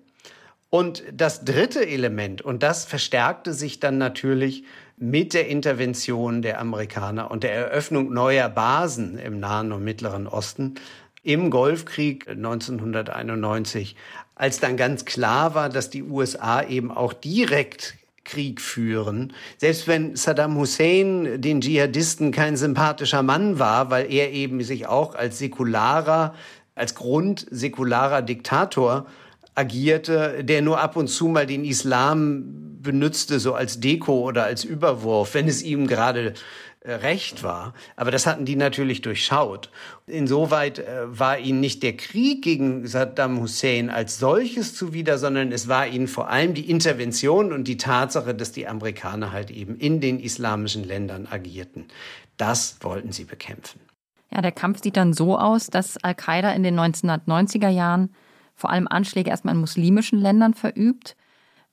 [0.74, 4.64] Und das dritte Element, und das verstärkte sich dann natürlich
[4.96, 10.76] mit der Intervention der Amerikaner und der Eröffnung neuer Basen im Nahen und Mittleren Osten
[11.22, 13.96] im Golfkrieg 1991,
[14.34, 19.34] als dann ganz klar war, dass die USA eben auch direkt Krieg führen.
[19.58, 25.16] Selbst wenn Saddam Hussein den Dschihadisten kein sympathischer Mann war, weil er eben sich auch
[25.16, 26.34] als säkularer,
[26.74, 29.04] als grundsäkularer Diktator
[29.54, 34.64] agierte, der nur ab und zu mal den Islam benutzte, so als Deko oder als
[34.64, 36.34] Überwurf, wenn es ihm gerade
[36.80, 37.74] äh, recht war.
[37.94, 39.70] Aber das hatten die natürlich durchschaut.
[40.06, 45.68] Insoweit äh, war ihnen nicht der Krieg gegen Saddam Hussein als solches zuwider, sondern es
[45.68, 50.00] war ihnen vor allem die Intervention und die Tatsache, dass die Amerikaner halt eben in
[50.00, 51.86] den islamischen Ländern agierten.
[52.36, 53.80] Das wollten sie bekämpfen.
[54.32, 58.14] Ja, der Kampf sieht dann so aus, dass Al-Qaida in den 1990er Jahren
[58.54, 61.16] vor allem Anschläge erstmal in muslimischen Ländern verübt,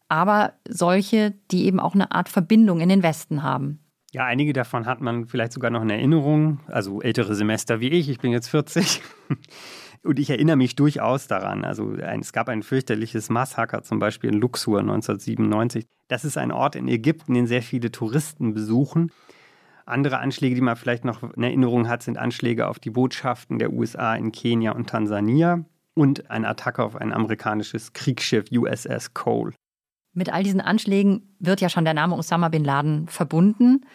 [0.07, 3.79] aber solche, die eben auch eine Art Verbindung in den Westen haben.
[4.11, 8.09] Ja, einige davon hat man vielleicht sogar noch in Erinnerung, also ältere Semester wie ich,
[8.09, 9.01] ich bin jetzt 40.
[10.03, 11.65] Und ich erinnere mich durchaus daran.
[11.65, 15.85] Also ein, es gab ein fürchterliches Massaker, zum Beispiel in Luxor 1997.
[16.07, 19.11] Das ist ein Ort in Ägypten, den sehr viele Touristen besuchen.
[19.85, 23.73] Andere Anschläge, die man vielleicht noch in Erinnerung hat, sind Anschläge auf die Botschaften der
[23.73, 25.65] USA in Kenia und Tansania
[25.99, 29.51] und eine Attacke auf ein amerikanisches Kriegsschiff USS Cole.
[30.13, 33.85] Mit all diesen Anschlägen wird ja schon der Name Osama bin Laden verbunden.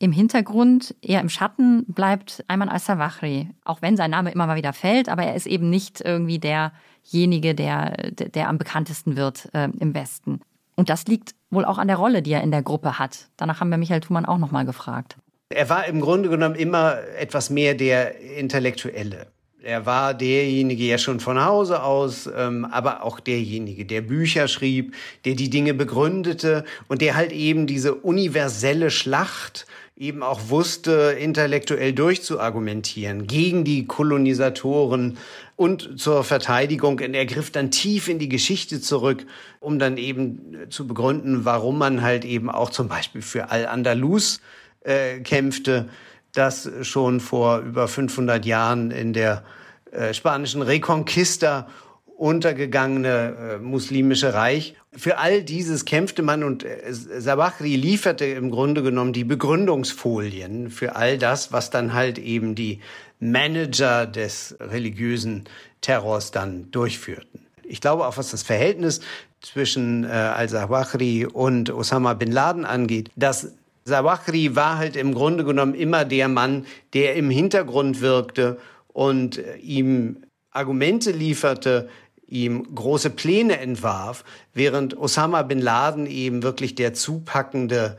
[0.00, 3.48] Im Hintergrund, eher im Schatten, bleibt Ayman al-Sawahri.
[3.64, 7.54] Auch wenn sein Name immer mal wieder fällt, aber er ist eben nicht irgendwie derjenige,
[7.54, 10.40] der, der am bekanntesten wird äh, im Westen.
[10.74, 13.28] Und das liegt wohl auch an der Rolle, die er in der Gruppe hat.
[13.36, 15.16] Danach haben wir Michael Thumann auch nochmal gefragt.
[15.48, 19.28] Er war im Grunde genommen immer etwas mehr der Intellektuelle.
[19.64, 24.94] Er war derjenige ja schon von Hause aus, ähm, aber auch derjenige, der Bücher schrieb,
[25.24, 31.92] der die Dinge begründete und der halt eben diese universelle Schlacht eben auch wusste, intellektuell
[31.92, 35.16] durchzuargumentieren gegen die Kolonisatoren
[35.54, 36.98] und zur Verteidigung.
[36.98, 39.24] Und er griff dann tief in die Geschichte zurück,
[39.60, 44.40] um dann eben zu begründen, warum man halt eben auch zum Beispiel für Al-Andalus
[44.80, 45.88] äh, kämpfte
[46.32, 49.44] das schon vor über 500 Jahren in der
[49.90, 51.68] äh, spanischen Reconquista
[52.16, 54.76] untergegangene äh, muslimische Reich.
[54.92, 60.94] Für all dieses kämpfte man und äh, Sabachri lieferte im Grunde genommen die Begründungsfolien für
[60.96, 62.80] all das, was dann halt eben die
[63.18, 65.44] Manager des religiösen
[65.80, 67.40] Terrors dann durchführten.
[67.64, 69.00] Ich glaube auch, was das Verhältnis
[69.40, 73.52] zwischen äh, al-Zawahri und Osama bin Laden angeht, dass
[73.84, 79.56] Zawahri war halt im Grunde genommen immer der Mann, der im Hintergrund wirkte und äh,
[79.56, 81.88] ihm Argumente lieferte,
[82.26, 87.98] ihm große Pläne entwarf, während Osama bin Laden eben wirklich der zupackende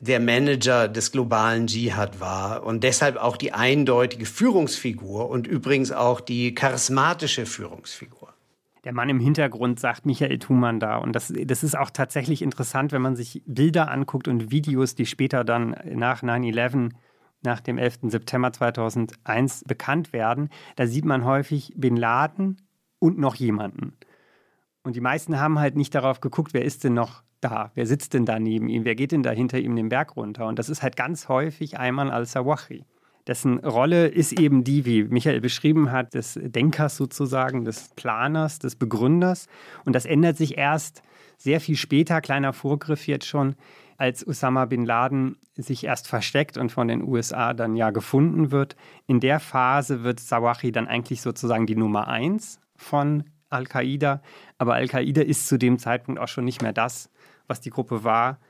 [0.00, 6.20] der Manager des globalen Dschihad war und deshalb auch die eindeutige Führungsfigur und übrigens auch
[6.20, 8.29] die charismatische Führungsfigur
[8.84, 10.96] der Mann im Hintergrund, sagt Michael Thumann da.
[10.96, 15.06] Und das, das ist auch tatsächlich interessant, wenn man sich Bilder anguckt und Videos, die
[15.06, 16.90] später dann nach 9-11,
[17.42, 17.98] nach dem 11.
[18.04, 20.48] September 2001 bekannt werden.
[20.76, 22.62] Da sieht man häufig Bin Laden
[22.98, 23.96] und noch jemanden.
[24.82, 27.70] Und die meisten haben halt nicht darauf geguckt, wer ist denn noch da?
[27.74, 28.84] Wer sitzt denn da neben ihm?
[28.84, 30.46] Wer geht denn da hinter ihm den Berg runter?
[30.46, 32.84] Und das ist halt ganz häufig Ayman al-Sawahi
[33.30, 38.74] dessen Rolle ist eben die, wie Michael beschrieben hat, des Denkers sozusagen, des Planers, des
[38.74, 39.46] Begründers.
[39.84, 41.04] Und das ändert sich erst
[41.38, 43.54] sehr viel später, kleiner Vorgriff jetzt schon,
[43.98, 48.74] als Osama bin Laden sich erst versteckt und von den USA dann ja gefunden wird.
[49.06, 54.22] In der Phase wird Sawahi dann eigentlich sozusagen die Nummer eins von Al-Qaida.
[54.58, 57.10] Aber Al-Qaida ist zu dem Zeitpunkt auch schon nicht mehr das,
[57.46, 58.40] was die Gruppe war,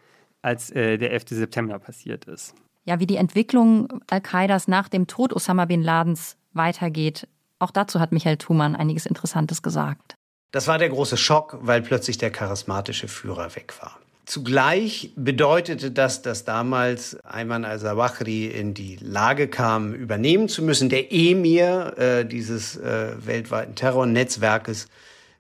[0.41, 1.25] als äh, der 11.
[1.29, 2.55] September passiert ist
[2.91, 7.29] ja, wie die Entwicklung Al-Qaidas nach dem Tod Osama bin Ladens weitergeht.
[7.61, 10.17] Auch dazu hat Michael Thumann einiges Interessantes gesagt.
[10.51, 14.01] Das war der große Schock, weil plötzlich der charismatische Führer weg war.
[14.27, 21.13] Zugleich bedeutete das, dass damals Ayman al-Zawahri in die Lage kam, übernehmen zu müssen, der
[21.13, 24.89] Emir äh, dieses äh, weltweiten Terrornetzwerkes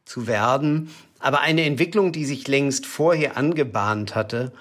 [0.05, 0.91] zu werden.
[1.19, 4.53] Aber eine Entwicklung, die sich längst vorher angebahnt hatte,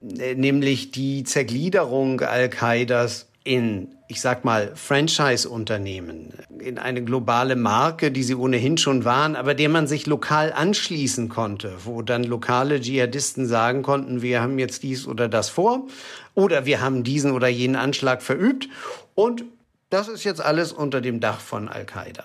[0.00, 8.34] nämlich die Zergliederung Al-Qaidas in, ich sag mal, Franchise-Unternehmen, in eine globale Marke, die sie
[8.34, 13.82] ohnehin schon waren, aber der man sich lokal anschließen konnte, wo dann lokale Dschihadisten sagen
[13.82, 15.86] konnten, wir haben jetzt dies oder das vor
[16.34, 18.68] oder wir haben diesen oder jenen Anschlag verübt
[19.14, 19.44] und
[19.90, 22.24] das ist jetzt alles unter dem Dach von Al-Qaida.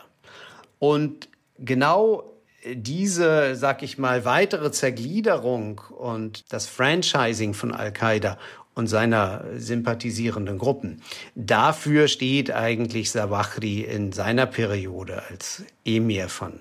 [0.80, 2.33] Und genau
[2.66, 8.38] diese, sag ich mal, weitere Zergliederung und das Franchising von Al-Qaida
[8.76, 11.02] und seiner sympathisierenden Gruppen.
[11.36, 16.60] Dafür steht eigentlich Zawahri in seiner Periode als Emir von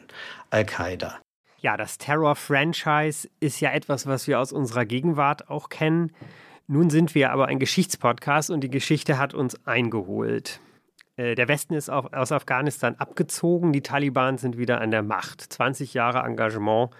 [0.50, 1.18] Al-Qaida.
[1.60, 6.12] Ja, das Terror-Franchise ist ja etwas, was wir aus unserer Gegenwart auch kennen.
[6.66, 10.60] Nun sind wir aber ein Geschichtspodcast und die Geschichte hat uns eingeholt.
[11.22, 15.40] Äh, der Westen ist aus Afghanistan abgezogen, die Taliban sind wieder an der Macht.
[15.40, 16.90] 20 Jahre Engagement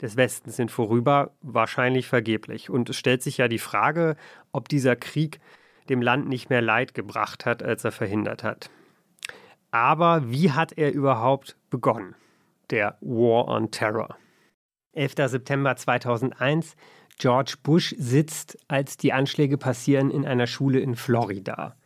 [0.00, 2.70] des Westens sind vorüber, wahrscheinlich vergeblich.
[2.70, 4.16] Und es stellt sich ja die Frage,
[4.52, 5.40] ob dieser Krieg
[5.88, 8.70] dem Land nicht mehr Leid gebracht hat, als er verhindert hat.
[9.70, 12.14] Aber wie hat er überhaupt begonnen?
[12.70, 14.16] Der War on Terror.
[14.92, 15.14] 11.
[15.26, 16.76] September 2001.
[17.18, 21.76] George Bush sitzt, als die Anschläge passieren, in einer Schule in Florida.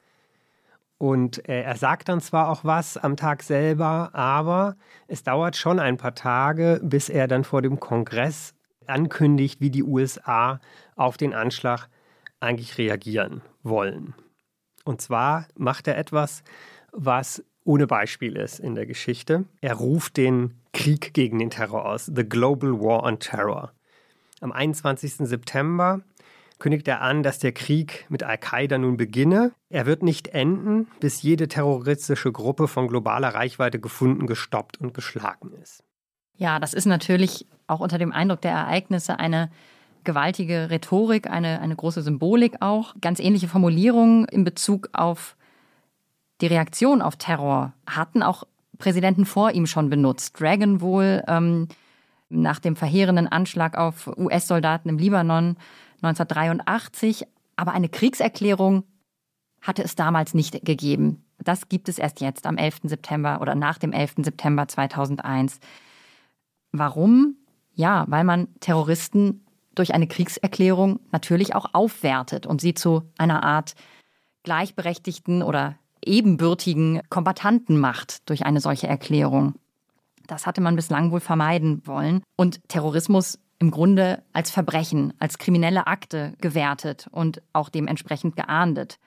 [0.99, 5.79] Und äh, er sagt dann zwar auch was am Tag selber, aber es dauert schon
[5.79, 8.55] ein paar Tage, bis er dann vor dem Kongress
[8.87, 10.61] ankündigt, wie die USA
[10.97, 11.89] auf den Anschlag
[12.41, 14.15] eigentlich reagieren wollen.
[14.85, 16.43] Und zwar macht er etwas,
[16.93, 19.45] was ohne Beispiel ist in der Geschichte.
[19.61, 23.73] Er ruft den Krieg gegen den Terror aus, The Global War on Terror.
[24.41, 25.29] Am 21.
[25.29, 26.01] September
[26.59, 29.53] kündigt er an, dass der Krieg mit Al-Qaida nun beginne.
[29.68, 35.53] Er wird nicht enden, bis jede terroristische Gruppe von globaler Reichweite gefunden, gestoppt und geschlagen
[35.62, 35.85] ist.
[36.37, 39.51] Ja, das ist natürlich auch unter dem Eindruck der Ereignisse eine
[40.05, 42.94] gewaltige Rhetorik, eine, eine große Symbolik auch.
[43.01, 45.37] Ganz ähnliche Formulierungen in Bezug auf
[46.40, 48.44] die Reaktion auf Terror hatten auch
[48.79, 50.40] Präsidenten vor ihm schon benutzt.
[50.40, 51.68] Reagan wohl ähm,
[52.29, 55.57] nach dem verheerenden Anschlag auf US-Soldaten im Libanon
[56.03, 57.27] 1983.
[57.57, 58.85] Aber eine Kriegserklärung
[59.61, 61.25] hatte es damals nicht gegeben.
[61.39, 62.81] Das gibt es erst jetzt am 11.
[62.85, 64.17] September oder nach dem 11.
[64.19, 65.61] September 2001.
[66.73, 67.37] Warum?
[67.75, 73.75] Ja, weil man Terroristen durch eine Kriegserklärung natürlich auch aufwertet und sie zu einer Art
[74.43, 79.55] gleichberechtigten oder ebenbürtigen Kombatanten macht durch eine solche Erklärung.
[80.27, 82.23] Das hatte man bislang wohl vermeiden wollen.
[82.37, 88.99] Und Terrorismus im Grunde als Verbrechen, als kriminelle Akte gewertet und auch dementsprechend geahndet.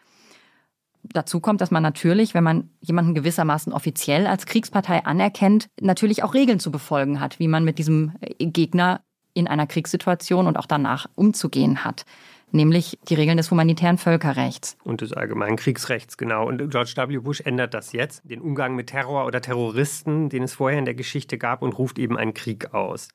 [1.04, 6.34] Dazu kommt, dass man natürlich, wenn man jemanden gewissermaßen offiziell als Kriegspartei anerkennt, natürlich auch
[6.34, 9.02] Regeln zu befolgen hat, wie man mit diesem Gegner
[9.34, 12.06] in einer Kriegssituation und auch danach umzugehen hat
[12.54, 14.78] nämlich die Regeln des humanitären Völkerrechts.
[14.84, 16.48] Und des allgemeinen Kriegsrechts, genau.
[16.48, 17.18] Und George W.
[17.20, 20.94] Bush ändert das jetzt, den Umgang mit Terror oder Terroristen, den es vorher in der
[20.94, 23.10] Geschichte gab, und ruft eben einen Krieg aus.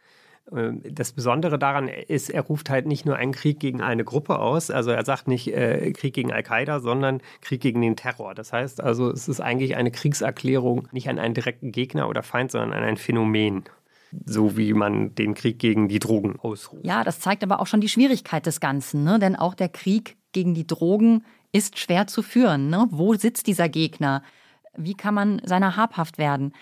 [0.55, 4.39] Ähm, das Besondere daran ist, er ruft halt nicht nur einen Krieg gegen eine Gruppe
[4.39, 8.35] aus, also er sagt nicht äh, Krieg gegen Al-Qaida, sondern Krieg gegen den Terror.
[8.35, 12.51] Das heißt also, es ist eigentlich eine Kriegserklärung nicht an einen direkten Gegner oder Feind,
[12.51, 13.65] sondern an ein Phänomen
[14.25, 16.87] so wie man den Krieg gegen die Drogen ausruft.
[16.87, 19.19] Ja, das zeigt aber auch schon die Schwierigkeit des Ganzen, ne?
[19.19, 22.69] denn auch der Krieg gegen die Drogen ist schwer zu führen.
[22.69, 22.87] Ne?
[22.91, 24.23] Wo sitzt dieser Gegner?
[24.77, 26.53] Wie kann man seiner habhaft werden?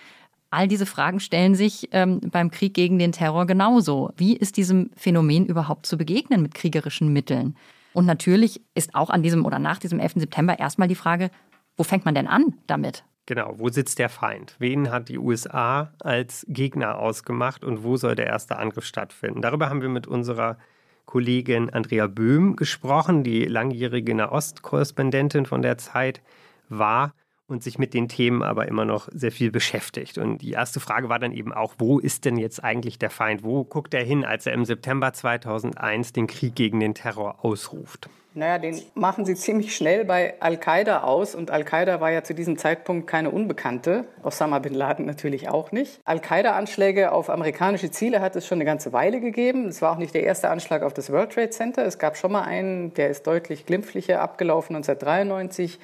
[0.49, 4.11] All diese Fragen stellen sich ähm, beim Krieg gegen den Terror genauso.
[4.15, 7.55] Wie ist diesem Phänomen überhaupt zu begegnen mit kriegerischen Mitteln?
[7.93, 10.13] Und natürlich ist auch an diesem oder nach diesem 11.
[10.15, 11.31] September erstmal die Frage,
[11.77, 13.03] wo fängt man denn an damit?
[13.25, 14.55] Genau, wo sitzt der Feind?
[14.59, 19.41] Wen hat die USA als Gegner ausgemacht und wo soll der erste Angriff stattfinden?
[19.41, 20.57] Darüber haben wir mit unserer
[21.05, 26.21] Kollegin Andrea Böhm gesprochen, die langjährige Nahostkorrespondentin von der Zeit
[26.69, 27.13] war
[27.47, 30.17] und sich mit den Themen aber immer noch sehr viel beschäftigt.
[30.17, 33.43] Und die erste Frage war dann eben auch, wo ist denn jetzt eigentlich der Feind?
[33.43, 38.09] Wo guckt er hin, als er im September 2001 den Krieg gegen den Terror ausruft?
[38.37, 41.35] Naja, den machen sie ziemlich schnell bei Al-Qaida aus.
[41.35, 44.03] Und Al-Qaida war ja zu diesem Zeitpunkt keine Unbekannte.
[44.23, 46.01] Osama bin Laden natürlich auch nicht.
[46.03, 49.69] Al-Qaida-Anschläge auf amerikanische Ziele hat es schon eine ganze Weile gegeben.
[49.69, 51.85] Es war auch nicht der erste Anschlag auf das World Trade Center.
[51.85, 55.79] Es gab schon mal einen, der ist deutlich glimpflicher abgelaufen 1993.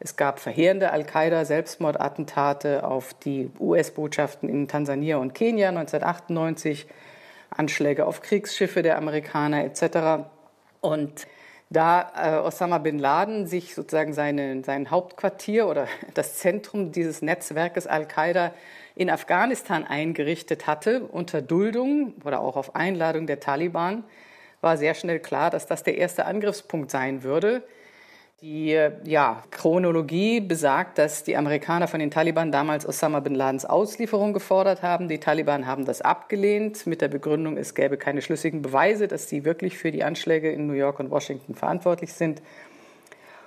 [0.00, 6.86] Es gab verheerende Al-Qaida-Selbstmordattentate auf die US-Botschaften in Tansania und Kenia 1998,
[7.50, 10.26] Anschläge auf Kriegsschiffe der Amerikaner etc.
[10.80, 11.26] Und
[11.70, 17.86] da äh, Osama bin Laden sich sozusagen seine, sein Hauptquartier oder das Zentrum dieses Netzwerkes
[17.86, 18.52] Al-Qaida
[18.94, 24.04] in Afghanistan eingerichtet hatte, unter Duldung oder auch auf Einladung der Taliban,
[24.60, 27.62] war sehr schnell klar, dass das der erste Angriffspunkt sein würde.
[28.40, 34.32] Die ja, Chronologie besagt, dass die Amerikaner von den Taliban damals Osama bin Ladens Auslieferung
[34.32, 35.08] gefordert haben.
[35.08, 39.44] Die Taliban haben das abgelehnt mit der Begründung, es gäbe keine schlüssigen Beweise, dass sie
[39.44, 42.42] wirklich für die Anschläge in New York und Washington verantwortlich sind.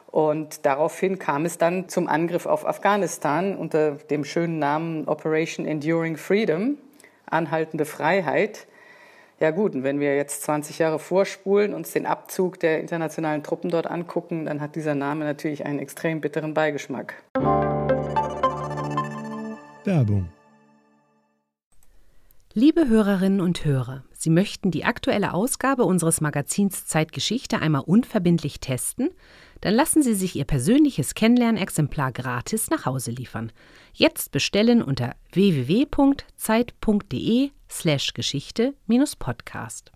[0.08, 6.15] Und daraufhin kam es dann zum Angriff auf Afghanistan unter dem schönen Namen Operation Enduring
[6.15, 6.78] Freedom,
[7.26, 8.67] anhaltende Freiheit.
[9.39, 13.69] Ja gut, und wenn wir jetzt 20 Jahre vorspulen, uns den Abzug der internationalen Truppen
[13.69, 17.13] dort angucken, dann hat dieser Name natürlich einen extrem bitteren Beigeschmack.
[19.84, 20.30] Werbung.
[22.54, 29.12] Liebe Hörerinnen und Hörer, Sie möchten die aktuelle Ausgabe unseres Magazins Zeitgeschichte einmal unverbindlich testen?
[29.62, 33.52] Dann lassen Sie sich Ihr persönliches Kennenlernexemplar gratis nach Hause liefern.
[33.93, 35.91] Jetzt bestellen unter www.zeit.de
[37.70, 39.91] slash Geschichte-Podcast.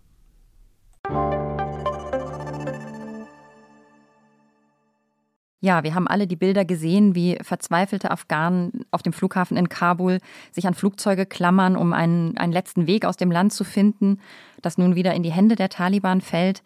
[5.63, 10.17] Ja, wir haben alle die Bilder gesehen, wie verzweifelte Afghanen auf dem Flughafen in Kabul
[10.51, 14.19] sich an Flugzeuge klammern, um einen, einen letzten Weg aus dem Land zu finden,
[14.63, 16.63] das nun wieder in die Hände der Taliban fällt.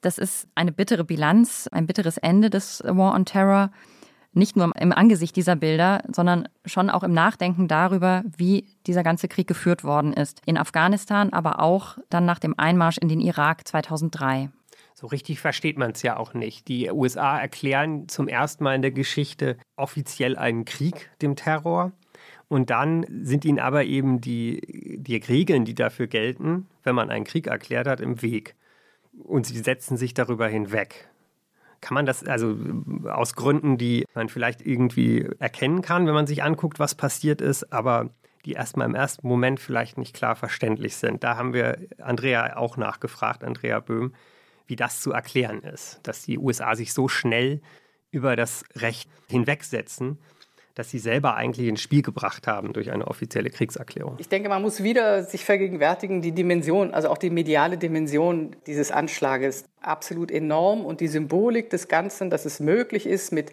[0.00, 3.70] Das ist eine bittere Bilanz, ein bitteres Ende des War on Terror
[4.32, 9.28] nicht nur im Angesicht dieser Bilder, sondern schon auch im Nachdenken darüber, wie dieser ganze
[9.28, 10.40] Krieg geführt worden ist.
[10.46, 14.50] In Afghanistan, aber auch dann nach dem Einmarsch in den Irak 2003.
[14.94, 16.66] So richtig versteht man es ja auch nicht.
[16.66, 21.92] Die USA erklären zum ersten Mal in der Geschichte offiziell einen Krieg dem Terror.
[22.48, 27.24] Und dann sind ihnen aber eben die, die Regeln, die dafür gelten, wenn man einen
[27.24, 28.56] Krieg erklärt hat, im Weg.
[29.22, 31.08] Und sie setzen sich darüber hinweg.
[31.80, 32.56] Kann man das also
[33.04, 37.72] aus Gründen, die man vielleicht irgendwie erkennen kann, wenn man sich anguckt, was passiert ist,
[37.72, 38.10] aber
[38.44, 41.22] die erstmal im ersten Moment vielleicht nicht klar verständlich sind.
[41.22, 44.12] Da haben wir Andrea auch nachgefragt, Andrea Böhm
[44.68, 47.60] wie das zu erklären ist, dass die USA sich so schnell
[48.10, 50.18] über das Recht hinwegsetzen,
[50.78, 54.14] dass sie selber eigentlich ins Spiel gebracht haben durch eine offizielle Kriegserklärung.
[54.18, 58.92] Ich denke, man muss wieder sich vergegenwärtigen, die Dimension, also auch die mediale Dimension dieses
[58.92, 63.52] Anschlages, absolut enorm und die Symbolik des Ganzen, dass es möglich ist, mit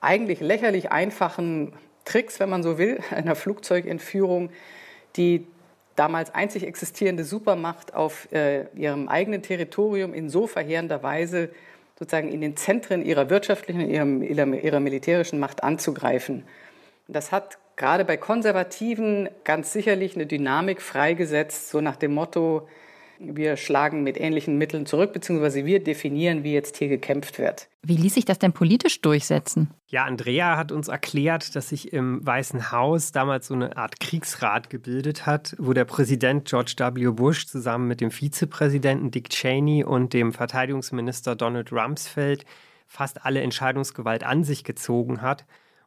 [0.00, 1.74] eigentlich lächerlich einfachen
[2.06, 4.48] Tricks, wenn man so will, einer Flugzeugentführung,
[5.16, 5.46] die
[5.96, 11.50] damals einzig existierende Supermacht auf äh, ihrem eigenen Territorium in so verheerender Weise
[11.98, 16.44] sozusagen in den Zentren ihrer wirtschaftlichen, ihrer, ihrer militärischen Macht anzugreifen.
[17.06, 22.68] Das hat gerade bei Konservativen ganz sicherlich eine Dynamik freigesetzt, so nach dem Motto,
[23.18, 27.68] wir schlagen mit ähnlichen Mitteln zurück, beziehungsweise wir definieren, wie jetzt hier gekämpft wird.
[27.82, 29.70] Wie ließ sich das denn politisch durchsetzen?
[29.88, 34.70] Ja, Andrea hat uns erklärt, dass sich im Weißen Haus damals so eine Art Kriegsrat
[34.70, 37.10] gebildet hat, wo der Präsident George W.
[37.10, 42.44] Bush zusammen mit dem Vizepräsidenten Dick Cheney und dem Verteidigungsminister Donald Rumsfeld
[42.86, 45.44] fast alle Entscheidungsgewalt an sich gezogen hat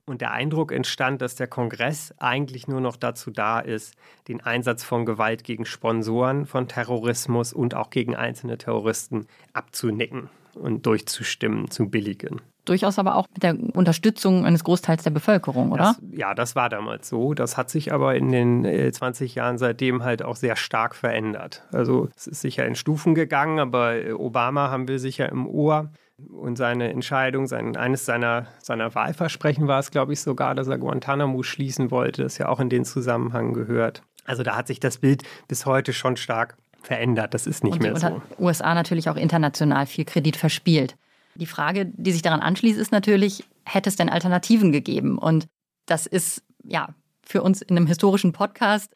[0.07, 3.95] und der Eindruck entstand, dass der Kongress eigentlich nur noch dazu da ist,
[4.27, 10.85] den Einsatz von Gewalt gegen Sponsoren von Terrorismus und auch gegen einzelne Terroristen abzunicken und
[10.85, 12.41] durchzustimmen, zu billigen.
[12.65, 15.83] Durchaus aber auch mit der Unterstützung eines Großteils der Bevölkerung, oder?
[15.83, 17.33] Das, ja, das war damals so.
[17.33, 21.63] Das hat sich aber in den 20 äh, Jahren seitdem halt auch sehr stark verändert.
[21.71, 25.91] Also es ist sicher in Stufen gegangen, aber Obama haben wir sicher im Ohr.
[26.17, 30.79] Und seine Entscheidung, sein, eines seiner, seiner Wahlversprechen war es, glaube ich, sogar, dass er
[30.79, 34.01] Guantanamo schließen wollte, das ja auch in den Zusammenhang gehört.
[34.25, 37.33] Also da hat sich das Bild bis heute schon stark verändert.
[37.33, 38.07] Das ist nicht und, mehr und so.
[38.07, 40.97] Hat USA natürlich auch international viel Kredit verspielt.
[41.35, 45.19] Die Frage, die sich daran anschließt, ist natürlich, hätte es denn Alternativen gegeben?
[45.19, 45.47] Und
[45.85, 46.89] das ist ja
[47.23, 48.95] für uns in einem historischen Podcast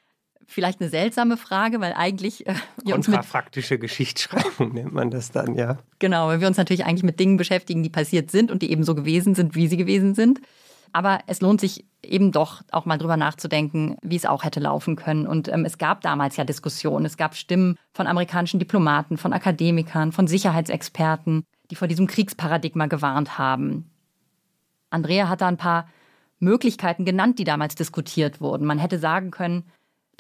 [0.52, 5.56] vielleicht eine seltsame Frage, weil eigentlich äh, wir mit praktische Geschichtsschreibung nennt man das dann,
[5.56, 5.80] ja.
[6.00, 8.84] Genau, weil wir uns natürlich eigentlich mit Dingen beschäftigen, die passiert sind und die eben
[8.84, 10.42] so gewesen sind, wie sie gewesen sind.
[10.94, 14.98] Aber es lohnt sich eben doch auch mal drüber nachzudenken, wie es auch hätte laufen
[14.98, 15.26] können.
[15.26, 17.06] Und ähm, es gab damals ja Diskussionen.
[17.06, 23.38] Es gab Stimmen von amerikanischen Diplomaten, von Akademikern, von Sicherheitsexperten, die vor diesem Kriegsparadigma gewarnt
[23.38, 23.90] haben.
[24.90, 25.88] Andrea hat da ein paar
[26.40, 28.66] Möglichkeiten genannt, die damals diskutiert wurden.
[28.66, 29.64] Man hätte sagen können,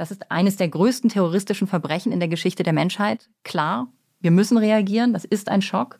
[0.01, 3.29] das ist eines der größten terroristischen Verbrechen in der Geschichte der Menschheit.
[3.43, 3.87] Klar,
[4.19, 5.99] wir müssen reagieren, das ist ein Schock.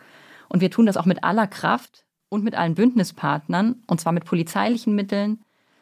[0.50, 4.26] Und wir tun das auch mit aller Kraft und mit allen Bündnispartnern, und zwar mit
[4.26, 5.42] polizeilichen Mitteln,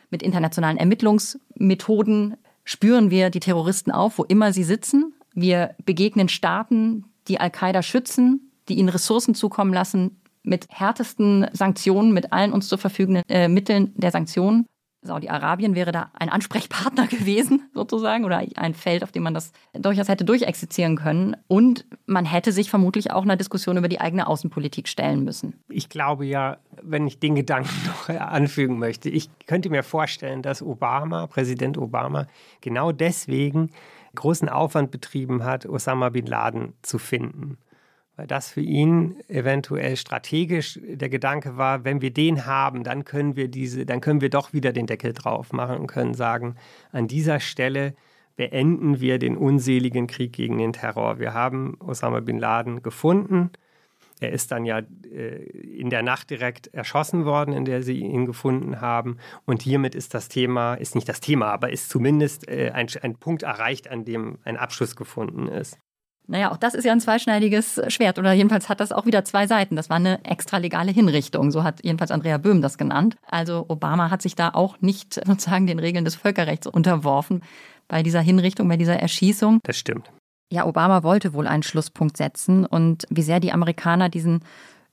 [0.09, 5.13] mit internationalen Ermittlungsmethoden spüren wir die Terroristen auf, wo immer sie sitzen.
[5.33, 12.33] Wir begegnen Staaten, die Al-Qaida schützen, die ihnen Ressourcen zukommen lassen, mit härtesten Sanktionen, mit
[12.33, 14.65] allen uns zur verfügenden äh, Mitteln der Sanktionen.
[15.01, 20.09] Saudi-Arabien wäre da ein Ansprechpartner gewesen, sozusagen, oder ein Feld, auf dem man das durchaus
[20.09, 21.37] hätte durchexerzieren können.
[21.47, 25.53] Und man hätte sich vermutlich auch einer Diskussion über die eigene Außenpolitik stellen müssen.
[25.69, 30.61] Ich glaube ja, wenn ich den Gedanken noch anfügen möchte, ich könnte mir vorstellen, dass
[30.61, 32.27] Obama, Präsident Obama,
[32.61, 33.71] genau deswegen
[34.15, 37.57] großen Aufwand betrieben hat, Osama bin Laden zu finden
[38.19, 43.37] weil das für ihn eventuell strategisch der Gedanke war, wenn wir den haben, dann können
[43.37, 46.55] wir diese, dann können wir doch wieder den Deckel drauf machen und können sagen,
[46.91, 47.95] an dieser Stelle
[48.35, 51.17] beenden wir den unseligen Krieg gegen den Terror.
[51.17, 53.51] Wir haben Osama bin Laden gefunden.
[54.19, 58.25] Er ist dann ja äh, in der Nacht direkt erschossen worden, in der sie ihn
[58.25, 59.15] gefunden haben.
[59.45, 63.15] Und hiermit ist das Thema, ist nicht das Thema, aber ist zumindest äh, ein, ein
[63.15, 65.79] Punkt erreicht, an dem ein Abschluss gefunden ist.
[66.29, 69.47] Naja, auch das ist ja ein zweischneidiges Schwert oder jedenfalls hat das auch wieder zwei
[69.47, 69.75] Seiten.
[69.75, 73.17] Das war eine extralegale Hinrichtung, so hat jedenfalls Andrea Böhm das genannt.
[73.25, 77.41] Also Obama hat sich da auch nicht sozusagen den Regeln des Völkerrechts unterworfen
[77.87, 79.59] bei dieser Hinrichtung, bei dieser Erschießung.
[79.63, 80.11] Das stimmt.
[80.51, 84.41] Ja, Obama wollte wohl einen Schlusspunkt setzen und wie sehr die Amerikaner diesen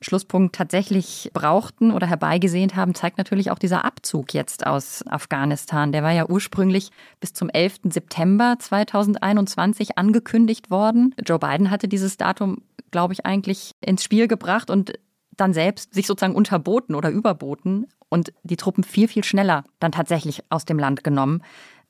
[0.00, 5.92] Schlusspunkt tatsächlich brauchten oder herbeigesehnt haben, zeigt natürlich auch dieser Abzug jetzt aus Afghanistan.
[5.92, 6.90] Der war ja ursprünglich
[7.20, 7.80] bis zum 11.
[7.90, 11.14] September 2021 angekündigt worden.
[11.24, 14.92] Joe Biden hatte dieses Datum, glaube ich, eigentlich ins Spiel gebracht und
[15.36, 20.42] dann selbst sich sozusagen unterboten oder überboten und die Truppen viel, viel schneller dann tatsächlich
[20.50, 21.42] aus dem Land genommen.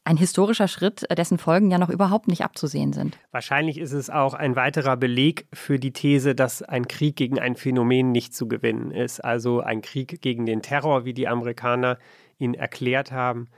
[0.06, 3.18] Ein historischer Schritt, dessen Folgen ja noch überhaupt nicht abzusehen sind.
[3.32, 7.56] Wahrscheinlich ist es auch ein weiterer Beleg für die These, dass ein Krieg gegen ein
[7.56, 9.20] Phänomen nicht zu gewinnen ist.
[9.20, 11.98] Also ein Krieg gegen den Terror, wie die Amerikaner
[12.38, 13.48] ihn erklärt haben,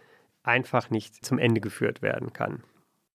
[0.42, 2.62] einfach nicht zum Ende geführt werden kann.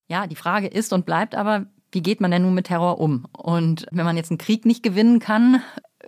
[0.07, 3.25] Ja, die Frage ist und bleibt aber, wie geht man denn nun mit Terror um?
[3.36, 5.61] Und wenn man jetzt einen Krieg nicht gewinnen kann,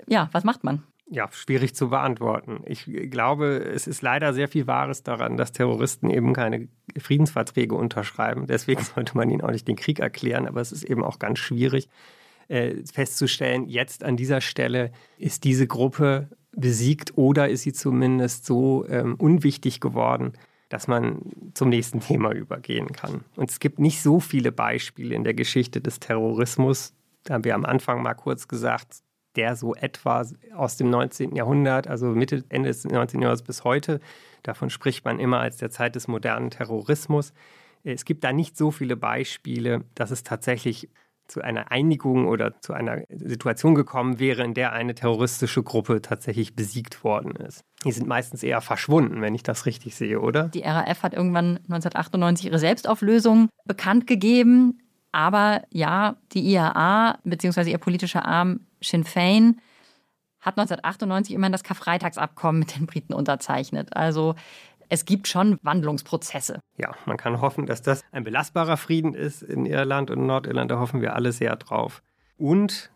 [0.08, 0.84] ja, was macht man?
[1.08, 2.62] Ja, schwierig zu beantworten.
[2.66, 8.48] Ich glaube, es ist leider sehr viel Wahres daran, dass Terroristen eben keine Friedensverträge unterschreiben.
[8.48, 11.40] Deswegen sollte man ihnen auch nicht den Krieg erklären, aber es ist eben auch ganz
[11.40, 11.90] schwierig
[12.48, 18.86] äh, festzustellen, jetzt an dieser Stelle ist diese Gruppe besiegt oder ist sie zumindest so
[18.88, 20.34] ähm, unwichtig geworden,
[20.70, 21.22] dass man
[21.54, 23.24] zum nächsten Thema übergehen kann.
[23.36, 26.94] Und es gibt nicht so viele Beispiele in der Geschichte des Terrorismus.
[27.24, 29.02] Da haben wir am Anfang mal kurz gesagt,
[29.36, 30.26] der so etwa
[30.56, 31.36] aus dem 19.
[31.36, 33.22] Jahrhundert, also Mitte, Ende des 19.
[33.22, 34.00] Jahrhunderts bis heute,
[34.44, 37.34] davon spricht man immer als der Zeit des modernen Terrorismus.
[37.84, 40.90] Es gibt da nicht so viele Beispiele, dass es tatsächlich
[41.28, 46.56] zu einer Einigung oder zu einer Situation gekommen wäre, in der eine terroristische Gruppe tatsächlich
[46.56, 47.64] besiegt worden ist.
[47.84, 50.50] Die sind meistens eher verschwunden, wenn ich das richtig sehe, oder?
[50.50, 54.80] Die RAF hat irgendwann 1998 ihre Selbstauflösung bekannt gegeben.
[55.12, 57.72] Aber ja, die IAA bzw.
[57.72, 59.62] ihr politischer Arm Sinn Fein
[60.40, 63.96] hat 1998 immerhin das Karfreitagsabkommen mit den Briten unterzeichnet.
[63.96, 64.36] Also
[64.90, 66.60] es gibt schon Wandlungsprozesse.
[66.78, 70.70] Ja, man kann hoffen, dass das ein belastbarer Frieden ist in Irland und Nordirland.
[70.70, 72.04] Da hoffen wir alle sehr drauf.
[72.38, 72.92] Und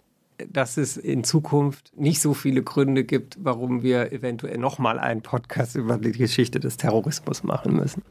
[0.47, 5.75] dass es in Zukunft nicht so viele Gründe gibt, warum wir eventuell nochmal einen Podcast
[5.75, 8.03] über die Geschichte des Terrorismus machen müssen.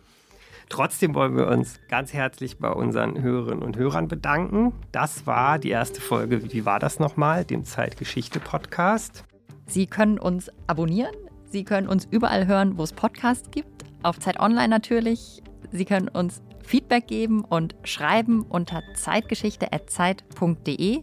[0.69, 4.73] Trotzdem wollen wir uns ganz herzlich bei unseren Hörerinnen und Hörern bedanken.
[4.93, 9.25] Das war die erste Folge, wie war das nochmal, dem Zeitgeschichte-Podcast.
[9.67, 11.15] Sie können uns abonnieren,
[11.51, 15.43] Sie können uns überall hören, wo es Podcasts gibt, auf Zeit Online natürlich.
[15.73, 21.03] Sie können uns Feedback geben und schreiben unter zeitgeschichte.zeit.de.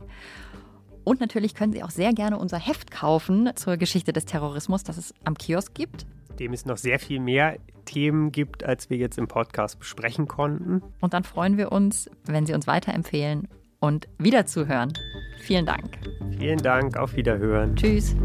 [1.03, 4.97] Und natürlich können Sie auch sehr gerne unser Heft kaufen zur Geschichte des Terrorismus, das
[4.97, 6.05] es am Kiosk gibt.
[6.39, 10.81] Dem es noch sehr viel mehr Themen gibt, als wir jetzt im Podcast besprechen konnten.
[11.01, 13.47] Und dann freuen wir uns, wenn Sie uns weiterempfehlen
[13.79, 14.93] und wiederzuhören.
[15.39, 15.97] Vielen Dank.
[16.37, 17.75] Vielen Dank, auf Wiederhören.
[17.75, 18.15] Tschüss.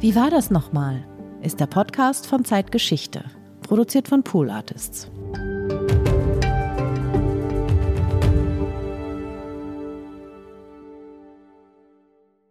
[0.00, 1.02] Wie war das nochmal?
[1.40, 3.24] Ist der Podcast von Zeitgeschichte,
[3.62, 5.10] produziert von Pool Artists.